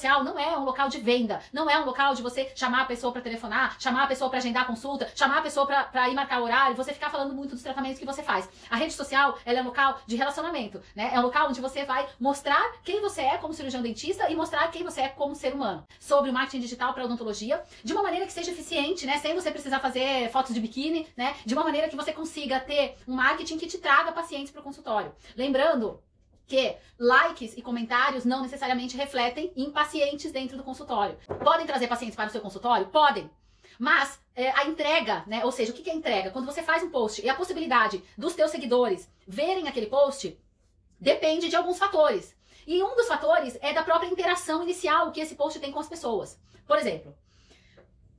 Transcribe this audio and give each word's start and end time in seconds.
social 0.00 0.24
não 0.24 0.38
é 0.38 0.56
um 0.56 0.64
local 0.64 0.88
de 0.88 0.98
venda, 0.98 1.42
não 1.52 1.68
é 1.68 1.78
um 1.78 1.84
local 1.84 2.14
de 2.14 2.22
você 2.22 2.50
chamar 2.56 2.82
a 2.82 2.84
pessoa 2.86 3.12
para 3.12 3.20
telefonar, 3.20 3.76
chamar 3.78 4.04
a 4.04 4.06
pessoa 4.06 4.30
para 4.30 4.38
agendar 4.38 4.66
consulta, 4.66 5.10
chamar 5.14 5.38
a 5.38 5.42
pessoa 5.42 5.66
para 5.66 6.08
ir 6.08 6.14
marcar 6.14 6.40
horário, 6.40 6.74
você 6.74 6.94
ficar 6.94 7.10
falando 7.10 7.34
muito 7.34 7.50
dos 7.50 7.62
tratamentos 7.62 7.98
que 7.98 8.06
você 8.06 8.22
faz. 8.22 8.48
A 8.70 8.76
rede 8.76 8.94
social, 8.94 9.36
ela 9.44 9.58
é 9.58 9.62
um 9.62 9.66
local 9.66 10.00
de 10.06 10.16
relacionamento, 10.16 10.80
né? 10.96 11.10
É 11.12 11.20
um 11.20 11.22
local 11.22 11.50
onde 11.50 11.60
você 11.60 11.84
vai 11.84 12.08
mostrar 12.18 12.62
quem 12.82 13.02
você 13.02 13.20
é 13.20 13.36
como 13.36 13.52
cirurgião 13.52 13.82
dentista 13.82 14.30
e 14.30 14.34
mostrar 14.34 14.68
quem 14.68 14.82
você 14.82 15.02
é 15.02 15.08
como 15.08 15.34
ser 15.34 15.52
humano. 15.52 15.86
Sobre 15.98 16.30
o 16.30 16.32
marketing 16.32 16.60
digital 16.60 16.94
para 16.94 17.04
odontologia, 17.04 17.62
de 17.84 17.92
uma 17.92 18.02
maneira 18.02 18.24
que 18.24 18.32
seja 18.32 18.50
eficiente, 18.50 19.04
né? 19.04 19.18
Sem 19.18 19.34
você 19.34 19.50
precisar 19.50 19.80
fazer 19.80 20.30
fotos 20.30 20.54
de 20.54 20.60
biquíni, 20.60 21.06
né? 21.14 21.36
De 21.44 21.52
uma 21.52 21.62
maneira 21.62 21.88
que 21.88 21.96
você 21.96 22.12
consiga 22.12 22.58
ter 22.58 22.96
um 23.06 23.14
marketing 23.14 23.58
que 23.58 23.66
te 23.66 23.76
traga 23.76 24.12
pacientes 24.12 24.50
para 24.50 24.60
o 24.60 24.64
consultório. 24.64 25.12
Lembrando 25.36 26.00
que 26.50 26.76
likes 26.98 27.56
e 27.56 27.62
comentários 27.62 28.24
não 28.24 28.42
necessariamente 28.42 28.96
refletem 28.96 29.52
em 29.54 29.70
pacientes 29.70 30.32
dentro 30.32 30.56
do 30.56 30.64
consultório. 30.64 31.16
Podem 31.44 31.64
trazer 31.64 31.86
pacientes 31.86 32.16
para 32.16 32.26
o 32.26 32.30
seu 32.30 32.40
consultório? 32.40 32.88
Podem. 32.88 33.30
Mas 33.78 34.18
é, 34.34 34.50
a 34.50 34.66
entrega, 34.66 35.22
né? 35.28 35.44
Ou 35.44 35.52
seja, 35.52 35.70
o 35.70 35.74
que 35.74 35.88
é 35.88 35.94
entrega? 35.94 36.32
Quando 36.32 36.46
você 36.46 36.60
faz 36.60 36.82
um 36.82 36.90
post 36.90 37.24
e 37.24 37.28
a 37.28 37.36
possibilidade 37.36 38.02
dos 38.18 38.34
teus 38.34 38.50
seguidores 38.50 39.08
verem 39.28 39.68
aquele 39.68 39.86
post, 39.86 40.36
depende 40.98 41.48
de 41.48 41.54
alguns 41.54 41.78
fatores. 41.78 42.36
E 42.66 42.82
um 42.82 42.96
dos 42.96 43.06
fatores 43.06 43.56
é 43.62 43.72
da 43.72 43.84
própria 43.84 44.08
interação 44.08 44.64
inicial 44.64 45.12
que 45.12 45.20
esse 45.20 45.36
post 45.36 45.60
tem 45.60 45.70
com 45.70 45.78
as 45.78 45.88
pessoas. 45.88 46.36
Por 46.66 46.78
exemplo, 46.78 47.16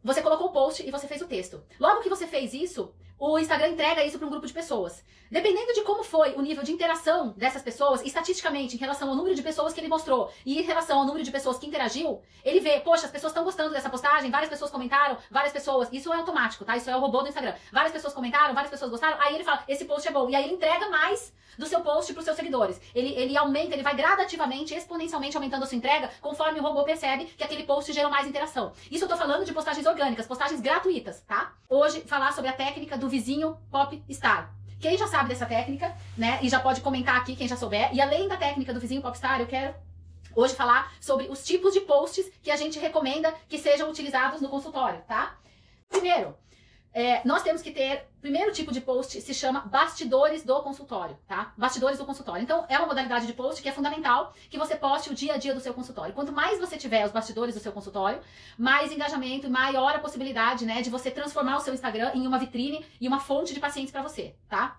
você 0.02 0.22
colocou 0.22 0.48
o 0.48 0.53
post 0.53 0.88
e 0.88 0.89
você 0.89 1.05
fez 1.05 1.22
o 1.22 1.27
texto. 1.27 1.61
Logo 1.77 2.02
que 2.02 2.09
você 2.09 2.25
fez 2.25 2.53
isso, 2.53 2.94
o 3.21 3.38
Instagram 3.38 3.67
entrega 3.67 4.03
isso 4.03 4.17
para 4.17 4.27
um 4.27 4.31
grupo 4.31 4.48
de 4.48 4.53
pessoas. 4.53 5.05
Dependendo 5.30 5.71
de 5.73 5.84
como 5.84 6.03
foi 6.03 6.34
o 6.34 6.41
nível 6.41 6.63
de 6.63 6.71
interação 6.71 7.35
dessas 7.38 7.61
pessoas, 7.61 8.02
estatisticamente, 8.03 8.75
em 8.75 8.80
relação 8.80 9.07
ao 9.07 9.16
número 9.16 9.35
de 9.35 9.44
pessoas 9.44 9.73
que 9.73 9.80
ele 9.80 9.88
mostrou 9.88 10.34
e 10.44 10.59
em 10.59 10.63
relação 10.63 10.97
ao 10.97 11.05
número 11.05 11.23
de 11.23 11.30
pessoas 11.30 11.59
que 11.59 11.67
interagiu, 11.67 12.20
ele 12.44 12.59
vê, 12.59 12.80
poxa, 12.80 13.05
as 13.05 13.11
pessoas 13.11 13.30
estão 13.30 13.44
gostando 13.44 13.70
dessa 13.70 13.91
postagem, 13.91 14.31
várias 14.31 14.49
pessoas 14.49 14.71
comentaram, 14.71 15.20
várias 15.30 15.53
pessoas. 15.53 15.88
Isso 15.91 16.11
é 16.11 16.17
automático, 16.17 16.66
tá? 16.66 16.75
Isso 16.75 16.89
é 16.89 16.97
o 16.97 17.00
robô 17.00 17.22
do 17.22 17.28
Instagram. 17.28 17.53
Várias 17.72 17.94
pessoas 17.94 18.11
comentaram, 18.11 18.55
várias 18.55 18.72
pessoas 18.72 18.89
gostaram, 18.89 19.22
aí 19.22 19.35
ele 19.35 19.44
fala, 19.44 19.63
esse 19.67 19.85
post 19.85 20.08
é 20.08 20.11
bom. 20.11 20.28
E 20.28 20.35
aí 20.35 20.44
ele 20.44 20.56
entrega 20.56 20.89
mais 20.89 21.31
do 21.58 21.66
seu 21.66 21.81
post 21.81 22.13
para 22.13 22.19
os 22.19 22.25
seus 22.25 22.35
seguidores. 22.35 22.81
Ele, 22.94 23.13
ele 23.13 23.38
aumenta, 23.38 23.75
ele 23.75 23.83
vai 23.83 23.95
gradativamente, 23.95 24.73
exponencialmente 24.73 25.35
aumentando 25.35 25.63
a 25.63 25.67
sua 25.67 25.78
entrega, 25.78 26.09
conforme 26.22 26.59
o 26.59 26.63
robô 26.63 26.83
percebe 26.83 27.25
que 27.25 27.44
aquele 27.44 27.63
post 27.63 27.91
gerou 27.91 28.09
mais 28.09 28.28
interação. 28.28 28.72
Isso 28.89 29.06
eu 29.06 29.09
tô 29.09 29.17
falando 29.17 29.45
de 29.45 29.53
postagens 29.53 29.85
orgânicas, 29.85 30.25
postagens 30.25 30.61
gratuitas, 30.61 31.22
tá? 31.22 31.53
Hoje, 31.69 32.02
falar 32.02 32.31
sobre 32.33 32.50
a 32.50 32.53
técnica 32.53 32.97
do 32.97 33.08
vizinho 33.12 33.58
pop 33.70 34.02
star. 34.09 34.56
Quem 34.80 34.98
já 34.98 35.06
sabe 35.06 35.30
dessa 35.30 35.45
técnica, 35.45 35.95
né? 36.17 36.40
E 36.42 36.50
já 36.50 36.59
pode 36.59 36.81
comentar 36.81 37.18
aqui 37.18 37.36
quem 37.36 37.48
já 37.48 37.56
souber. 37.56 37.94
E 37.94 38.02
além 38.02 38.28
da 38.28 38.38
técnica 38.38 38.73
do 38.73 38.80
vizinho 38.80 39.02
popstar, 39.02 39.40
eu 39.40 39.45
quero 39.45 39.76
hoje 40.36 40.56
falar 40.56 40.92
sobre 41.00 41.28
os 41.28 41.44
tipos 41.45 41.73
de 41.73 41.81
posts 41.81 42.31
que 42.42 42.50
a 42.50 42.56
gente 42.56 42.80
recomenda 42.80 43.31
que 43.48 43.59
sejam 43.59 43.90
utilizados 43.92 44.42
no 44.42 44.50
consultório, 44.50 45.02
tá? 45.08 45.38
Primeiro, 45.90 46.36
é, 46.94 47.25
nós 47.25 47.42
temos 47.42 47.61
que 47.61 47.72
ter, 47.72 48.08
primeiro 48.22 48.52
tipo 48.52 48.72
de 48.72 48.81
post 48.81 49.22
se 49.22 49.34
chama 49.34 49.61
bastidores 49.61 50.44
do 50.44 50.61
consultório, 50.61 51.17
tá? 51.25 51.53
Bastidores 51.58 51.97
do 51.97 52.06
consultório. 52.06 52.44
Então, 52.44 52.66
é 52.67 52.78
uma 52.78 52.88
modalidade 52.88 53.25
de 53.25 53.34
post 53.34 53.61
que 53.61 53.70
é 53.70 53.72
fundamental 53.72 54.34
que 54.50 54.58
você 54.58 54.75
poste 54.75 55.09
o 55.09 55.16
dia 55.16 55.34
a 55.34 55.38
dia 55.38 55.53
do 55.53 55.62
seu 55.62 55.73
consultório. 55.73 56.14
Quanto 56.14 56.34
mais 56.34 56.59
você 56.59 56.78
tiver 56.78 57.06
os 57.06 57.12
bastidores 57.12 57.56
do 57.56 57.62
seu 57.62 57.72
consultório, 57.72 58.19
mais 58.58 58.92
engajamento 58.92 59.47
e 59.47 59.50
maior 59.50 59.95
a 59.95 60.00
possibilidade, 60.00 60.66
né, 60.66 60.81
de 60.81 60.89
você 60.89 61.09
transformar 61.09 61.58
o 61.58 61.62
seu 61.62 61.73
Instagram 61.73 62.12
em 62.14 62.28
uma 62.28 62.38
vitrine 62.38 62.86
e 63.00 63.08
uma 63.08 63.19
fonte 63.19 63.53
de 63.53 63.59
pacientes 63.59 63.92
para 63.92 64.02
você, 64.02 64.36
tá? 64.50 64.78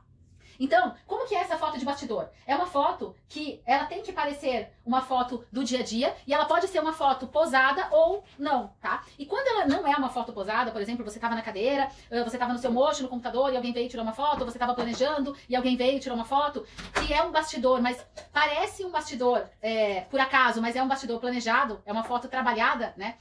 Então, 0.62 0.94
como 1.08 1.26
que 1.26 1.34
é 1.34 1.40
essa 1.40 1.58
foto 1.58 1.76
de 1.76 1.84
bastidor? 1.84 2.28
É 2.46 2.54
uma 2.54 2.66
foto 2.66 3.16
que 3.28 3.60
ela 3.66 3.84
tem 3.86 4.00
que 4.00 4.12
parecer 4.12 4.72
uma 4.86 5.00
foto 5.00 5.44
do 5.50 5.64
dia 5.64 5.80
a 5.80 5.82
dia 5.82 6.14
e 6.24 6.32
ela 6.32 6.44
pode 6.44 6.68
ser 6.68 6.78
uma 6.78 6.92
foto 6.92 7.26
posada 7.26 7.88
ou 7.90 8.22
não, 8.38 8.68
tá? 8.80 9.02
E 9.18 9.26
quando 9.26 9.48
ela 9.48 9.66
não 9.66 9.84
é 9.84 9.96
uma 9.96 10.08
foto 10.08 10.32
posada, 10.32 10.70
por 10.70 10.80
exemplo, 10.80 11.04
você 11.04 11.18
estava 11.18 11.34
na 11.34 11.42
cadeira, 11.42 11.88
você 12.08 12.36
estava 12.36 12.52
no 12.52 12.60
seu 12.60 12.70
mocho 12.70 13.02
no 13.02 13.08
computador 13.08 13.52
e 13.52 13.56
alguém 13.56 13.72
veio 13.72 13.88
tirar 13.88 14.04
uma 14.04 14.12
foto, 14.12 14.44
você 14.44 14.56
estava 14.56 14.72
planejando 14.72 15.36
e 15.48 15.56
alguém 15.56 15.76
veio 15.76 15.98
tirar 15.98 16.14
uma 16.14 16.24
foto, 16.24 16.64
que 17.04 17.12
é 17.12 17.20
um 17.24 17.32
bastidor, 17.32 17.82
mas 17.82 18.06
parece 18.32 18.84
um 18.84 18.90
bastidor 18.92 19.44
é, 19.60 20.02
por 20.02 20.20
acaso, 20.20 20.62
mas 20.62 20.76
é 20.76 20.82
um 20.82 20.86
bastidor 20.86 21.18
planejado, 21.18 21.82
é 21.84 21.92
uma 21.92 22.04
foto 22.04 22.28
trabalhada, 22.28 22.94
né? 22.96 23.16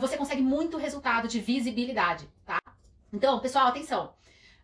Você 0.00 0.16
consegue 0.16 0.42
muito 0.42 0.76
resultado 0.76 1.28
de 1.28 1.38
visibilidade, 1.38 2.28
tá? 2.44 2.58
Então, 3.12 3.38
pessoal, 3.38 3.68
atenção. 3.68 4.12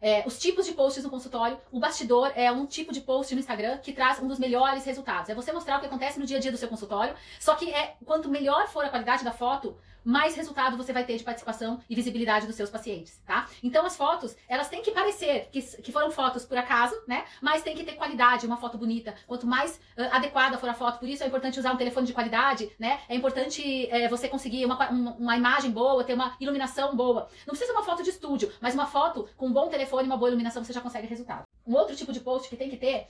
É, 0.01 0.23
os 0.27 0.39
tipos 0.39 0.67
de 0.67 0.73
posts 0.73 1.03
no 1.03 1.11
consultório, 1.11 1.59
o 1.73 1.81
bastidor 1.81 2.31
é 2.35 2.53
um 2.53 2.67
tipo 2.67 2.93
de 2.93 3.01
post 3.01 3.35
no 3.35 3.41
Instagram 3.41 3.79
que 3.79 3.93
traz 3.93 4.21
um 4.21 4.29
dos 4.29 4.39
melhores 4.39 4.85
resultados. 4.85 5.31
É 5.31 5.35
você 5.35 5.53
mostrar 5.53 5.79
o 5.79 5.81
que 5.81 5.87
acontece 5.87 6.19
no 6.19 6.27
dia 6.27 6.37
a 6.37 6.41
dia 6.41 6.53
do 6.53 6.59
seu 6.59 6.69
consultório, 6.69 7.15
só 7.41 7.55
que 7.55 7.71
é 7.71 7.97
quanto 8.05 8.29
melhor 8.29 8.69
for 8.69 8.85
a 8.85 8.91
qualidade 8.91 9.25
da 9.25 9.33
foto, 9.33 9.77
mais 10.07 10.37
resultado 10.37 10.77
você 10.77 10.93
vai 10.93 11.05
ter 11.05 11.17
de 11.17 11.25
participação 11.25 11.81
e 11.91 11.95
visibilidade 11.95 12.47
dos 12.47 12.55
seus 12.55 12.71
pacientes, 12.71 13.21
tá? 13.27 13.49
Então 13.61 13.85
as 13.85 13.97
fotos, 13.97 14.37
elas 14.49 14.69
têm 14.69 14.81
que 14.81 14.93
parecer 14.93 15.49
que, 15.51 15.61
que 15.61 15.91
foram 15.91 16.13
fotos 16.13 16.45
por 16.45 16.57
acaso, 16.57 16.95
né? 17.09 17.25
Mas 17.43 17.63
tem 17.63 17.75
que 17.75 17.83
ter 17.83 17.95
qualidade, 17.95 18.47
uma 18.47 18.57
foto 18.57 18.79
bonita. 18.79 19.15
Quanto 19.27 19.47
mais 19.47 19.81
uh, 19.99 20.03
adequada 20.13 20.59
for 20.59 20.69
a 20.69 20.75
foto, 20.75 21.01
por 21.01 21.09
isso 21.09 21.25
é 21.25 21.27
importante 21.27 21.59
usar 21.59 21.73
um 21.73 21.77
telefone 21.77 22.07
de 22.07 22.13
qualidade, 22.13 22.71
né? 22.79 23.01
É 23.09 23.17
importante 23.17 23.89
você 24.09 24.29
conseguir 24.29 24.65
uma, 24.65 24.89
uma, 24.89 25.13
uma, 25.15 25.37
imagem 25.37 25.71
boa, 25.71 26.05
ter 26.05 26.15
uma 26.15 26.37
iluminação 26.39 26.95
boa. 26.95 27.29
Não 27.47 27.55
precisa 27.55 27.73
uma 27.73 27.83
foto 27.83 28.03
de 28.03 28.11
estúdio, 28.11 28.53
mas 28.61 28.75
uma 28.75 28.87
foto 28.87 29.29
com 29.37 29.49
um 29.49 29.53
bom 29.53 29.69
telefone 29.69 30.07
uma 30.07 30.17
boa 30.17 30.29
iluminação 30.29 30.63
você 30.63 30.73
já 30.73 30.81
consegue 30.81 31.07
resultado. 31.07 31.43
Um 31.67 31.75
outro 31.75 31.97
tipo 31.97 32.13
de 32.13 32.21
post 32.21 32.49
que 32.49 32.57
tem 32.57 32.71
que 32.71 32.77
ter 32.77 33.09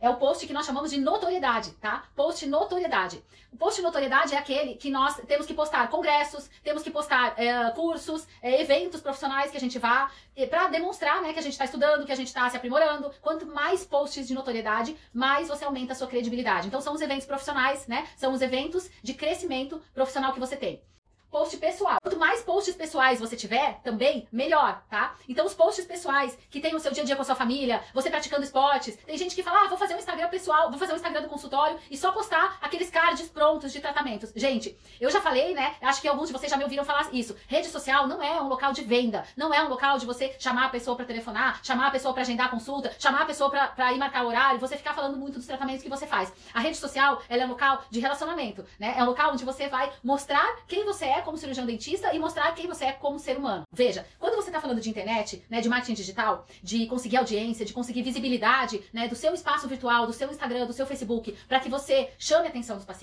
é 0.00 0.10
o 0.10 0.16
post 0.16 0.46
que 0.46 0.52
nós 0.52 0.66
chamamos 0.66 0.90
de 0.90 0.98
notoriedade, 0.98 1.70
tá? 1.72 2.04
Post 2.14 2.46
notoriedade. 2.46 3.22
O 3.52 3.56
post 3.56 3.80
notoriedade 3.80 4.34
é 4.34 4.38
aquele 4.38 4.74
que 4.74 4.90
nós 4.90 5.16
temos 5.26 5.46
que 5.46 5.54
postar 5.54 5.88
congressos, 5.88 6.50
temos 6.62 6.82
que 6.82 6.90
postar 6.90 7.34
é, 7.38 7.70
cursos, 7.70 8.26
é, 8.42 8.60
eventos 8.60 9.00
profissionais 9.00 9.50
que 9.50 9.56
a 9.56 9.60
gente 9.60 9.78
vá, 9.78 10.10
para 10.50 10.68
demonstrar 10.68 11.22
né, 11.22 11.32
que 11.32 11.38
a 11.38 11.42
gente 11.42 11.52
está 11.52 11.64
estudando, 11.64 12.04
que 12.04 12.12
a 12.12 12.16
gente 12.16 12.28
está 12.28 12.48
se 12.50 12.56
aprimorando. 12.56 13.10
Quanto 13.22 13.46
mais 13.46 13.84
posts 13.84 14.28
de 14.28 14.34
notoriedade, 14.34 14.96
mais 15.12 15.48
você 15.48 15.64
aumenta 15.64 15.92
a 15.92 15.96
sua 15.96 16.06
credibilidade. 16.06 16.66
Então 16.66 16.80
são 16.80 16.94
os 16.94 17.00
eventos 17.00 17.26
profissionais, 17.26 17.86
né? 17.86 18.06
São 18.16 18.32
os 18.32 18.42
eventos 18.42 18.90
de 19.02 19.14
crescimento 19.14 19.80
profissional 19.94 20.32
que 20.32 20.40
você 20.40 20.56
tem 20.56 20.82
post 21.30 21.56
pessoal. 21.58 21.98
Quanto 22.02 22.18
mais 22.18 22.42
posts 22.42 22.74
pessoais 22.74 23.20
você 23.20 23.36
tiver, 23.36 23.80
também, 23.82 24.26
melhor, 24.32 24.82
tá? 24.88 25.14
Então, 25.28 25.46
os 25.46 25.54
posts 25.54 25.84
pessoais 25.84 26.36
que 26.50 26.60
tem 26.60 26.74
o 26.74 26.80
seu 26.80 26.92
dia 26.92 27.02
a 27.02 27.06
dia 27.06 27.16
com 27.16 27.22
a 27.22 27.24
sua 27.24 27.34
família, 27.34 27.82
você 27.92 28.10
praticando 28.10 28.44
esportes. 28.44 28.96
Tem 28.96 29.16
gente 29.16 29.34
que 29.34 29.42
fala, 29.42 29.64
ah, 29.64 29.68
vou 29.68 29.78
fazer 29.78 29.94
um 29.94 29.98
Instagram 29.98 30.28
pessoal, 30.28 30.70
vou 30.70 30.78
fazer 30.78 30.92
um 30.92 30.96
Instagram 30.96 31.22
do 31.22 31.28
consultório 31.28 31.78
e 31.90 31.96
só 31.96 32.12
postar 32.12 32.58
aqueles 32.60 32.90
cards 33.06 33.28
prontos 33.28 33.72
de 33.72 33.80
tratamentos. 33.80 34.32
Gente, 34.34 34.76
eu 35.00 35.08
já 35.10 35.20
falei, 35.20 35.54
né? 35.54 35.76
Acho 35.80 36.00
que 36.00 36.08
alguns 36.08 36.26
de 36.26 36.32
vocês 36.32 36.50
já 36.50 36.56
me 36.56 36.64
ouviram 36.64 36.84
falar 36.84 37.08
isso. 37.12 37.36
Rede 37.46 37.68
social 37.68 38.08
não 38.08 38.20
é 38.20 38.42
um 38.42 38.48
local 38.48 38.72
de 38.72 38.82
venda, 38.82 39.24
não 39.36 39.54
é 39.54 39.62
um 39.62 39.68
local 39.68 39.96
de 39.96 40.04
você 40.04 40.34
chamar 40.40 40.66
a 40.66 40.68
pessoa 40.70 40.96
para 40.96 41.04
telefonar, 41.04 41.60
chamar 41.62 41.86
a 41.86 41.90
pessoa 41.92 42.12
para 42.12 42.22
agendar 42.22 42.50
consulta, 42.50 42.92
chamar 42.98 43.22
a 43.22 43.26
pessoa 43.26 43.48
para 43.48 43.92
ir 43.92 43.98
marcar 43.98 44.24
horário, 44.24 44.58
você 44.58 44.76
ficar 44.76 44.92
falando 44.92 45.16
muito 45.16 45.34
dos 45.34 45.46
tratamentos 45.46 45.84
que 45.84 45.88
você 45.88 46.04
faz. 46.04 46.32
A 46.52 46.58
rede 46.58 46.76
social, 46.78 47.22
ela 47.28 47.44
é 47.44 47.46
um 47.46 47.50
local 47.50 47.84
de 47.88 48.00
relacionamento, 48.00 48.64
né? 48.76 48.96
É 48.98 49.02
um 49.04 49.06
local 49.06 49.32
onde 49.32 49.44
você 49.44 49.68
vai 49.68 49.92
mostrar 50.02 50.56
quem 50.66 50.84
você 50.84 51.04
é 51.04 51.20
como 51.20 51.38
cirurgião 51.38 51.64
dentista 51.64 52.12
e 52.12 52.18
mostrar 52.18 52.52
quem 52.56 52.66
você 52.66 52.86
é 52.86 52.92
como 52.92 53.20
ser 53.20 53.36
humano. 53.36 53.62
Veja, 53.72 54.04
quando 54.18 54.34
você 54.34 54.48
está 54.48 54.60
falando 54.60 54.80
de 54.80 54.90
internet, 54.90 55.44
né, 55.48 55.60
de 55.60 55.68
marketing 55.68 55.94
digital, 55.94 56.44
de 56.60 56.86
conseguir 56.86 57.18
audiência, 57.18 57.64
de 57.64 57.72
conseguir 57.72 58.02
visibilidade, 58.02 58.82
né, 58.92 59.06
do 59.06 59.14
seu 59.14 59.32
espaço 59.32 59.68
virtual, 59.68 60.08
do 60.08 60.12
seu 60.12 60.28
Instagram, 60.28 60.66
do 60.66 60.72
seu 60.72 60.86
Facebook, 60.86 61.36
para 61.46 61.60
que 61.60 61.68
você 61.68 62.10
chame 62.18 62.46
a 62.46 62.50
atenção 62.50 62.74
dos 62.74 62.84
pacientes, 62.84 62.95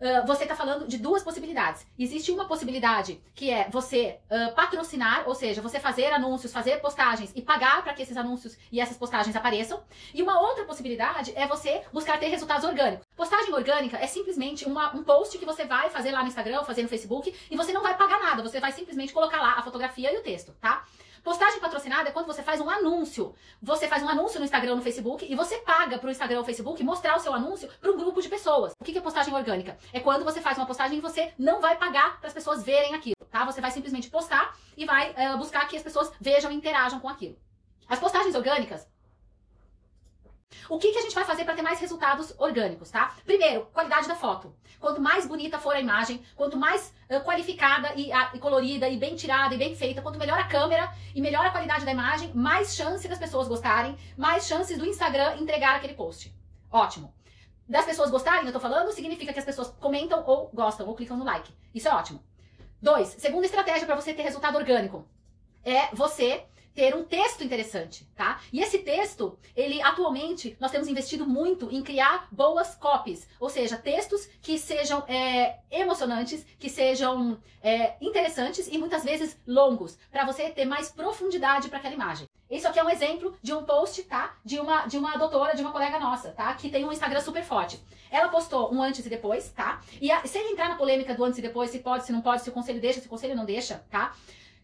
Uh, 0.00 0.24
você 0.26 0.44
está 0.44 0.54
falando 0.54 0.86
de 0.86 0.96
duas 0.96 1.24
possibilidades. 1.24 1.84
Existe 1.98 2.30
uma 2.30 2.46
possibilidade 2.46 3.20
que 3.34 3.50
é 3.50 3.68
você 3.68 4.20
uh, 4.30 4.54
patrocinar, 4.54 5.24
ou 5.26 5.34
seja, 5.34 5.60
você 5.60 5.80
fazer 5.80 6.12
anúncios, 6.12 6.52
fazer 6.52 6.80
postagens 6.80 7.32
e 7.34 7.42
pagar 7.42 7.82
para 7.82 7.92
que 7.92 8.02
esses 8.02 8.16
anúncios 8.16 8.56
e 8.70 8.80
essas 8.80 8.96
postagens 8.96 9.34
apareçam. 9.34 9.82
E 10.14 10.22
uma 10.22 10.40
outra 10.40 10.64
possibilidade 10.64 11.32
é 11.34 11.48
você 11.48 11.82
buscar 11.92 12.20
ter 12.20 12.28
resultados 12.28 12.64
orgânicos. 12.64 13.04
Postagem 13.16 13.52
orgânica 13.52 13.96
é 13.96 14.06
simplesmente 14.06 14.64
uma, 14.66 14.94
um 14.94 15.02
post 15.02 15.36
que 15.36 15.44
você 15.44 15.64
vai 15.64 15.90
fazer 15.90 16.12
lá 16.12 16.22
no 16.22 16.28
Instagram, 16.28 16.62
fazer 16.62 16.82
no 16.82 16.88
Facebook 16.88 17.34
e 17.50 17.56
você 17.56 17.72
não 17.72 17.82
vai 17.82 17.96
pagar 17.96 18.20
nada. 18.20 18.40
Você 18.40 18.60
vai 18.60 18.70
simplesmente 18.70 19.12
colocar 19.12 19.42
lá 19.42 19.54
a 19.54 19.62
fotografia 19.62 20.14
e 20.14 20.16
o 20.16 20.22
texto, 20.22 20.52
tá? 20.60 20.84
Postagem 21.22 21.60
patrocinada 21.60 22.08
é 22.08 22.12
quando 22.12 22.26
você 22.26 22.42
faz 22.42 22.60
um 22.60 22.68
anúncio. 22.68 23.34
Você 23.62 23.86
faz 23.88 24.02
um 24.02 24.08
anúncio 24.08 24.38
no 24.38 24.44
Instagram 24.44 24.70
ou 24.72 24.76
no 24.76 24.82
Facebook 24.82 25.26
e 25.30 25.34
você 25.34 25.58
paga 25.58 25.98
pro 25.98 26.10
Instagram 26.10 26.38
ou 26.38 26.44
Facebook 26.44 26.82
mostrar 26.82 27.16
o 27.16 27.20
seu 27.20 27.32
anúncio 27.32 27.68
para 27.80 27.90
um 27.90 27.96
grupo 27.96 28.20
de 28.20 28.28
pessoas. 28.28 28.72
O 28.80 28.84
que 28.84 28.96
é 28.96 29.00
postagem 29.00 29.34
orgânica? 29.34 29.76
É 29.92 30.00
quando 30.00 30.24
você 30.24 30.40
faz 30.40 30.56
uma 30.58 30.66
postagem 30.66 30.98
e 30.98 31.00
você 31.00 31.32
não 31.38 31.60
vai 31.60 31.76
pagar 31.76 32.18
para 32.18 32.28
as 32.28 32.34
pessoas 32.34 32.62
verem 32.62 32.94
aquilo, 32.94 33.26
tá? 33.30 33.44
Você 33.44 33.60
vai 33.60 33.70
simplesmente 33.70 34.10
postar 34.10 34.56
e 34.76 34.84
vai 34.84 35.10
uh, 35.10 35.38
buscar 35.38 35.66
que 35.68 35.76
as 35.76 35.82
pessoas 35.82 36.12
vejam 36.20 36.50
e 36.50 36.54
interajam 36.54 37.00
com 37.00 37.08
aquilo. 37.08 37.36
As 37.88 37.98
postagens 37.98 38.34
orgânicas 38.34 38.86
o 40.68 40.78
que, 40.78 40.92
que 40.92 40.98
a 40.98 41.02
gente 41.02 41.14
vai 41.14 41.24
fazer 41.24 41.44
para 41.44 41.54
ter 41.54 41.62
mais 41.62 41.80
resultados 41.80 42.34
orgânicos, 42.38 42.90
tá? 42.90 43.14
Primeiro, 43.24 43.66
qualidade 43.72 44.06
da 44.06 44.14
foto. 44.14 44.54
Quanto 44.78 45.00
mais 45.00 45.26
bonita 45.26 45.58
for 45.58 45.74
a 45.74 45.80
imagem, 45.80 46.22
quanto 46.36 46.56
mais 46.56 46.92
uh, 47.10 47.20
qualificada 47.24 47.92
e, 47.96 48.12
a, 48.12 48.30
e, 48.34 48.38
colorida 48.38 48.88
e 48.88 48.96
bem 48.96 49.16
tirada 49.16 49.54
e 49.54 49.58
bem 49.58 49.74
feita, 49.74 50.02
quanto 50.02 50.18
melhor 50.18 50.38
a 50.38 50.44
câmera 50.44 50.92
e 51.14 51.20
melhor 51.20 51.46
a 51.46 51.50
qualidade 51.50 51.84
da 51.84 51.92
imagem, 51.92 52.32
mais 52.34 52.76
chance 52.76 53.08
das 53.08 53.18
pessoas 53.18 53.48
gostarem, 53.48 53.96
mais 54.16 54.46
chances 54.46 54.78
do 54.78 54.86
Instagram 54.86 55.36
entregar 55.38 55.76
aquele 55.76 55.94
post. 55.94 56.34
Ótimo. 56.70 57.14
das 57.66 57.84
pessoas 57.84 58.10
gostarem, 58.10 58.46
eu 58.46 58.52
tô 58.52 58.60
falando, 58.60 58.92
significa 58.92 59.32
que 59.32 59.38
as 59.38 59.44
pessoas 59.44 59.68
comentam 59.80 60.22
ou 60.26 60.50
gostam 60.54 60.86
ou 60.86 60.94
clicam 60.94 61.16
no 61.16 61.24
like. 61.24 61.52
Isso 61.74 61.88
é 61.88 61.94
ótimo. 61.94 62.22
Dois, 62.80 63.08
segunda 63.08 63.46
estratégia 63.46 63.86
para 63.86 63.96
você 63.96 64.14
ter 64.14 64.22
resultado 64.22 64.56
orgânico 64.56 65.06
é 65.64 65.94
você 65.94 66.44
ter 66.78 66.94
um 66.94 67.02
texto 67.02 67.42
interessante, 67.42 68.06
tá? 68.14 68.40
E 68.52 68.60
esse 68.60 68.78
texto, 68.78 69.36
ele 69.56 69.82
atualmente 69.82 70.56
nós 70.60 70.70
temos 70.70 70.86
investido 70.86 71.26
muito 71.26 71.68
em 71.72 71.82
criar 71.82 72.28
boas 72.30 72.76
copies, 72.76 73.26
ou 73.40 73.48
seja, 73.48 73.76
textos 73.76 74.28
que 74.40 74.56
sejam 74.56 75.02
é, 75.08 75.58
emocionantes, 75.72 76.46
que 76.56 76.70
sejam 76.70 77.36
é, 77.60 77.96
interessantes 78.00 78.68
e 78.68 78.78
muitas 78.78 79.02
vezes 79.02 79.36
longos, 79.44 79.98
para 80.08 80.24
você 80.24 80.50
ter 80.50 80.66
mais 80.66 80.88
profundidade 80.88 81.68
para 81.68 81.78
aquela 81.78 81.94
imagem. 81.94 82.28
Isso 82.48 82.68
aqui 82.68 82.78
é 82.78 82.84
um 82.84 82.90
exemplo 82.90 83.36
de 83.42 83.52
um 83.52 83.64
post, 83.64 84.04
tá? 84.04 84.36
De 84.44 84.60
uma, 84.60 84.86
de 84.86 84.96
uma 84.96 85.16
doutora, 85.16 85.56
de 85.56 85.62
uma 85.62 85.72
colega 85.72 85.98
nossa, 85.98 86.30
tá? 86.30 86.54
Que 86.54 86.70
tem 86.70 86.84
um 86.84 86.92
Instagram 86.92 87.20
super 87.20 87.42
forte. 87.42 87.82
Ela 88.08 88.28
postou 88.28 88.72
um 88.72 88.80
antes 88.80 89.04
e 89.04 89.10
depois, 89.10 89.50
tá? 89.50 89.80
E 90.00 90.12
a, 90.12 90.24
sem 90.24 90.52
entrar 90.52 90.68
na 90.68 90.76
polêmica 90.76 91.12
do 91.12 91.24
antes 91.24 91.40
e 91.40 91.42
depois, 91.42 91.70
se 91.70 91.80
pode, 91.80 92.06
se 92.06 92.12
não 92.12 92.20
pode, 92.20 92.42
se 92.42 92.50
o 92.50 92.52
conselho 92.52 92.80
deixa, 92.80 93.00
se 93.00 93.06
o 93.08 93.10
conselho 93.10 93.34
não 93.34 93.44
deixa, 93.44 93.84
tá? 93.90 94.14